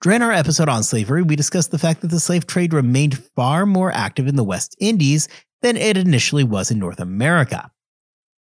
During 0.00 0.22
our 0.22 0.30
episode 0.30 0.68
on 0.68 0.84
slavery, 0.84 1.22
we 1.22 1.34
discussed 1.34 1.72
the 1.72 1.78
fact 1.78 2.02
that 2.02 2.08
the 2.08 2.20
slave 2.20 2.46
trade 2.46 2.72
remained 2.72 3.18
far 3.34 3.66
more 3.66 3.90
active 3.90 4.28
in 4.28 4.36
the 4.36 4.44
West 4.44 4.76
Indies 4.78 5.28
than 5.60 5.76
it 5.76 5.96
initially 5.96 6.44
was 6.44 6.70
in 6.70 6.78
North 6.78 7.00
America. 7.00 7.72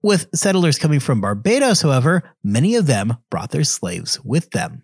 With 0.01 0.29
settlers 0.34 0.77
coming 0.77 1.01
from 1.01 1.19
Barbados, 1.19 1.82
however, 1.82 2.23
many 2.43 2.75
of 2.75 2.88
them 2.88 3.17
brought 3.29 3.51
their 3.51 3.65
slaves 3.65 4.23
with 4.23 4.51
them. 4.51 4.84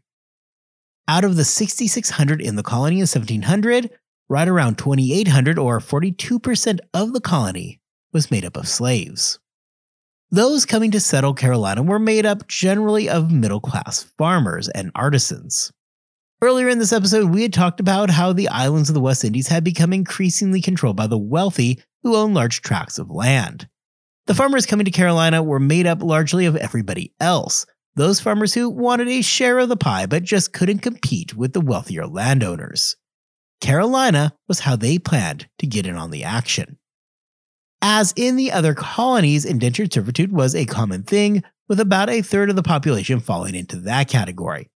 Out 1.08 1.24
of 1.24 1.38
the 1.38 1.45
6,600 1.45 2.41
in 2.41 2.58
the 2.58 2.63
colony 2.63 2.98
in 2.98 3.08
1700, 3.08 3.89
right 4.28 4.48
around 4.48 4.78
2,800 4.78 5.58
or 5.58 5.80
42% 5.80 6.80
of 6.93 7.13
the 7.13 7.22
colony 7.22 7.80
was 8.12 8.32
made 8.32 8.43
up 8.43 8.58
of 8.58 8.67
slaves. 8.67 9.39
Those 10.30 10.65
coming 10.65 10.91
to 10.91 11.00
settle 11.00 11.34
Carolina 11.34 11.84
were 11.84 12.00
made 12.00 12.26
up 12.26 12.48
generally 12.48 13.08
of 13.08 13.32
middle 13.32 13.62
class 13.62 14.04
farmers 14.17 14.67
and 14.69 14.91
artisans. 14.93 15.72
Earlier 16.41 16.69
in 16.69 16.80
this 16.80 16.93
episode, 16.93 17.32
we 17.32 17.41
had 17.41 17.52
talked 17.52 17.82
about 17.82 18.10
how 18.10 18.32
the 18.32 18.47
islands 18.47 18.89
of 18.89 18.93
the 18.93 19.02
West 19.02 19.25
Indies 19.25 19.49
had 19.49 19.62
become 19.62 19.91
increasingly 19.91 20.62
controlled 20.62 20.95
by 20.95 21.06
the 21.06 21.17
wealthy 21.17 21.84
who 22.02 22.15
owned 22.15 22.34
large 22.34 22.62
tracts 22.62 22.97
of 22.97 23.10
land. 23.10 23.67
The 24.25 24.34
farmers 24.34 24.65
coming 24.65 24.86
to 24.86 24.91
Carolina 24.91 25.43
were 25.43 25.60
made 25.60 25.86
up 25.86 26.02
largely 26.02 26.45
of 26.45 26.56
everybody 26.56 27.13
else, 27.19 27.65
those 27.95 28.21
farmers 28.21 28.54
who 28.54 28.69
wanted 28.69 29.10
a 29.10 29.21
share 29.21 29.60
of 29.60 29.67
the 29.67 29.75
pie 29.75 30.06
but 30.06 30.23
just 30.23 30.54
couldn't 30.54 30.80
compete 30.80 31.36
with 31.36 31.52
the 31.52 31.60
wealthier 31.60 32.08
landowners. 32.08 32.95
Carolina 33.60 34.34
was 34.47 34.62
how 34.62 34.78
they 34.78 34.97
planned 34.97 35.49
to 35.58 35.67
get 35.67 35.86
in 35.86 35.97
on 35.97 36.10
the 36.10 36.23
action. 36.23 36.78
As 37.82 38.13
in 38.15 38.38
the 38.38 38.54
other 38.54 38.73
colonies, 38.73 39.43
indentured 39.43 39.91
servitude 39.91 40.32
was 40.32 40.56
a 40.56 40.65
common 40.65 41.04
thing, 41.04 41.43
with 41.67 41.82
about 41.82 42.10
a 42.10 42.21
third 42.21 42.49
of 42.49 42.56
the 42.56 42.63
population 42.63 43.19
falling 43.19 43.56
into 43.56 43.75
that 43.82 44.08
category. 44.08 44.69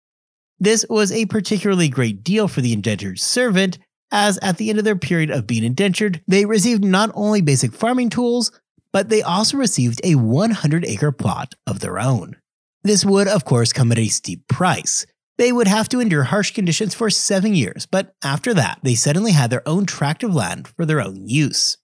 This 0.59 0.85
was 0.89 1.11
a 1.11 1.25
particularly 1.25 1.89
great 1.89 2.23
deal 2.23 2.47
for 2.47 2.61
the 2.61 2.73
indentured 2.73 3.19
servant, 3.19 3.79
as 4.11 4.37
at 4.41 4.57
the 4.57 4.69
end 4.69 4.79
of 4.79 4.85
their 4.85 4.95
period 4.95 5.31
of 5.31 5.47
being 5.47 5.63
indentured, 5.63 6.21
they 6.27 6.45
received 6.45 6.83
not 6.83 7.11
only 7.15 7.41
basic 7.41 7.73
farming 7.73 8.09
tools, 8.09 8.51
but 8.91 9.09
they 9.09 9.21
also 9.21 9.57
received 9.57 9.99
a 10.03 10.15
100 10.15 10.85
acre 10.85 11.11
plot 11.11 11.55
of 11.65 11.79
their 11.79 11.99
own. 11.99 12.37
This 12.83 13.03
would, 13.03 13.27
of 13.27 13.45
course, 13.45 13.73
come 13.73 13.91
at 13.91 13.97
a 13.97 14.07
steep 14.07 14.47
price, 14.47 15.05
they 15.37 15.51
would 15.51 15.67
have 15.67 15.89
to 15.89 15.99
endure 15.99 16.23
harsh 16.23 16.51
conditions 16.51 16.93
for 16.93 17.09
seven 17.09 17.55
years, 17.55 17.85
but 17.85 18.15
after 18.23 18.53
that, 18.53 18.79
they 18.83 18.95
suddenly 18.95 19.31
had 19.31 19.49
their 19.49 19.67
own 19.67 19.85
tract 19.85 20.23
of 20.23 20.35
land 20.35 20.67
for 20.67 20.85
their 20.85 21.01
own 21.01 21.27
use. 21.27 21.77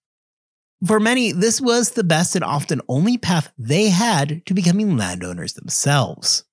For 0.86 1.00
many, 1.00 1.32
this 1.32 1.60
was 1.60 1.92
the 1.92 2.04
best 2.04 2.36
and 2.36 2.44
often 2.44 2.82
only 2.88 3.18
path 3.18 3.52
they 3.58 3.90
had 3.90 4.46
to 4.46 4.54
becoming 4.54 4.96
landowners 4.96 5.54
themselves. 5.54 6.46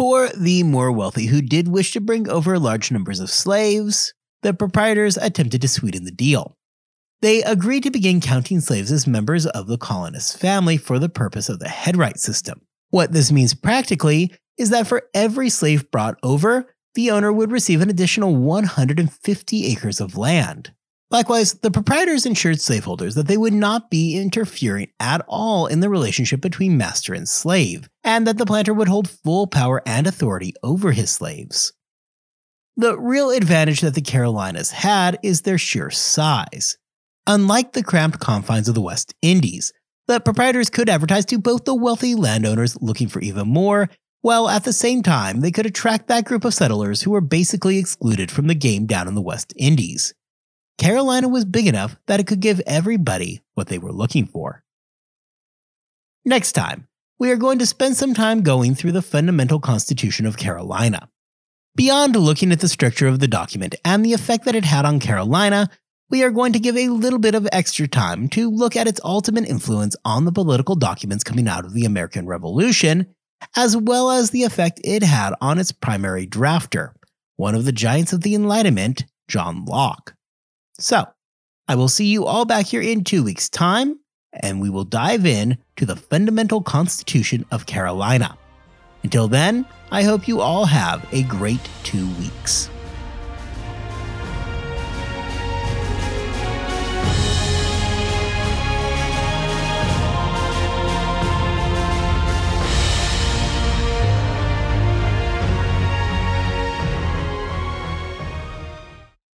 For 0.00 0.30
the 0.30 0.62
more 0.62 0.90
wealthy 0.90 1.26
who 1.26 1.42
did 1.42 1.68
wish 1.68 1.92
to 1.92 2.00
bring 2.00 2.26
over 2.26 2.58
large 2.58 2.90
numbers 2.90 3.20
of 3.20 3.28
slaves, 3.28 4.14
the 4.40 4.54
proprietors 4.54 5.18
attempted 5.18 5.60
to 5.60 5.68
sweeten 5.68 6.06
the 6.06 6.10
deal. 6.10 6.56
They 7.20 7.42
agreed 7.42 7.82
to 7.82 7.90
begin 7.90 8.22
counting 8.22 8.60
slaves 8.60 8.90
as 8.90 9.06
members 9.06 9.44
of 9.44 9.66
the 9.66 9.76
colonist's 9.76 10.34
family 10.34 10.78
for 10.78 10.98
the 10.98 11.10
purpose 11.10 11.50
of 11.50 11.58
the 11.58 11.68
headright 11.68 12.16
system. 12.16 12.62
What 12.88 13.12
this 13.12 13.30
means 13.30 13.52
practically 13.52 14.32
is 14.56 14.70
that 14.70 14.86
for 14.86 15.02
every 15.12 15.50
slave 15.50 15.90
brought 15.90 16.16
over, 16.22 16.74
the 16.94 17.10
owner 17.10 17.30
would 17.30 17.52
receive 17.52 17.82
an 17.82 17.90
additional 17.90 18.34
150 18.34 19.66
acres 19.66 20.00
of 20.00 20.16
land. 20.16 20.72
Likewise, 21.10 21.54
the 21.54 21.72
proprietors 21.72 22.24
ensured 22.24 22.60
slaveholders 22.60 23.16
that 23.16 23.26
they 23.26 23.36
would 23.36 23.52
not 23.52 23.90
be 23.90 24.16
interfering 24.16 24.88
at 25.00 25.24
all 25.26 25.66
in 25.66 25.80
the 25.80 25.88
relationship 25.88 26.40
between 26.40 26.76
master 26.76 27.14
and 27.14 27.28
slave, 27.28 27.88
and 28.04 28.26
that 28.26 28.38
the 28.38 28.46
planter 28.46 28.72
would 28.72 28.86
hold 28.86 29.10
full 29.10 29.48
power 29.48 29.82
and 29.84 30.06
authority 30.06 30.54
over 30.62 30.92
his 30.92 31.10
slaves. 31.10 31.72
The 32.76 32.96
real 32.96 33.30
advantage 33.30 33.80
that 33.80 33.94
the 33.94 34.00
Carolinas 34.00 34.70
had 34.70 35.18
is 35.22 35.42
their 35.42 35.58
sheer 35.58 35.90
size. 35.90 36.78
Unlike 37.26 37.72
the 37.72 37.82
cramped 37.82 38.20
confines 38.20 38.68
of 38.68 38.76
the 38.76 38.80
West 38.80 39.12
Indies, 39.20 39.72
the 40.06 40.20
proprietors 40.20 40.70
could 40.70 40.88
advertise 40.88 41.24
to 41.26 41.38
both 41.38 41.64
the 41.64 41.74
wealthy 41.74 42.14
landowners 42.14 42.80
looking 42.80 43.08
for 43.08 43.20
even 43.20 43.48
more 43.48 43.90
while 44.22 44.48
at 44.48 44.64
the 44.64 44.72
same 44.72 45.02
time 45.02 45.40
they 45.40 45.50
could 45.50 45.66
attract 45.66 46.08
that 46.08 46.24
group 46.24 46.44
of 46.44 46.54
settlers 46.54 47.02
who 47.02 47.10
were 47.10 47.20
basically 47.20 47.78
excluded 47.78 48.30
from 48.30 48.46
the 48.46 48.54
game 48.54 48.86
down 48.86 49.08
in 49.08 49.14
the 49.14 49.22
West 49.22 49.52
Indies. 49.56 50.14
Carolina 50.80 51.28
was 51.28 51.44
big 51.44 51.66
enough 51.66 51.94
that 52.06 52.20
it 52.20 52.26
could 52.26 52.40
give 52.40 52.62
everybody 52.66 53.42
what 53.52 53.66
they 53.66 53.76
were 53.76 53.92
looking 53.92 54.26
for. 54.26 54.64
Next 56.24 56.52
time, 56.52 56.88
we 57.18 57.30
are 57.30 57.36
going 57.36 57.58
to 57.58 57.66
spend 57.66 57.98
some 57.98 58.14
time 58.14 58.40
going 58.40 58.74
through 58.74 58.92
the 58.92 59.02
fundamental 59.02 59.60
constitution 59.60 60.24
of 60.24 60.38
Carolina. 60.38 61.10
Beyond 61.76 62.16
looking 62.16 62.50
at 62.50 62.60
the 62.60 62.68
structure 62.68 63.06
of 63.06 63.18
the 63.18 63.28
document 63.28 63.74
and 63.84 64.02
the 64.02 64.14
effect 64.14 64.46
that 64.46 64.54
it 64.54 64.64
had 64.64 64.86
on 64.86 65.00
Carolina, 65.00 65.68
we 66.08 66.24
are 66.24 66.30
going 66.30 66.54
to 66.54 66.58
give 66.58 66.78
a 66.78 66.88
little 66.88 67.18
bit 67.18 67.34
of 67.34 67.46
extra 67.52 67.86
time 67.86 68.28
to 68.30 68.50
look 68.50 68.74
at 68.74 68.88
its 68.88 69.02
ultimate 69.04 69.46
influence 69.46 69.94
on 70.06 70.24
the 70.24 70.32
political 70.32 70.76
documents 70.76 71.24
coming 71.24 71.46
out 71.46 71.66
of 71.66 71.74
the 71.74 71.84
American 71.84 72.26
Revolution 72.26 73.14
as 73.54 73.76
well 73.76 74.10
as 74.10 74.30
the 74.30 74.44
effect 74.44 74.80
it 74.82 75.02
had 75.02 75.34
on 75.42 75.58
its 75.58 75.72
primary 75.72 76.26
drafter, 76.26 76.92
one 77.36 77.54
of 77.54 77.66
the 77.66 77.72
giants 77.72 78.14
of 78.14 78.22
the 78.22 78.34
Enlightenment, 78.34 79.04
John 79.28 79.66
Locke. 79.66 80.14
So, 80.80 81.06
I 81.68 81.74
will 81.74 81.88
see 81.88 82.06
you 82.06 82.24
all 82.24 82.46
back 82.46 82.66
here 82.66 82.80
in 82.80 83.04
two 83.04 83.22
weeks' 83.22 83.50
time, 83.50 84.00
and 84.32 84.60
we 84.60 84.70
will 84.70 84.84
dive 84.84 85.26
in 85.26 85.58
to 85.76 85.84
the 85.84 85.94
fundamental 85.94 86.62
Constitution 86.62 87.44
of 87.50 87.66
Carolina. 87.66 88.36
Until 89.02 89.28
then, 89.28 89.66
I 89.90 90.02
hope 90.02 90.26
you 90.26 90.40
all 90.40 90.64
have 90.64 91.06
a 91.12 91.22
great 91.24 91.60
two 91.84 92.08
weeks. 92.14 92.70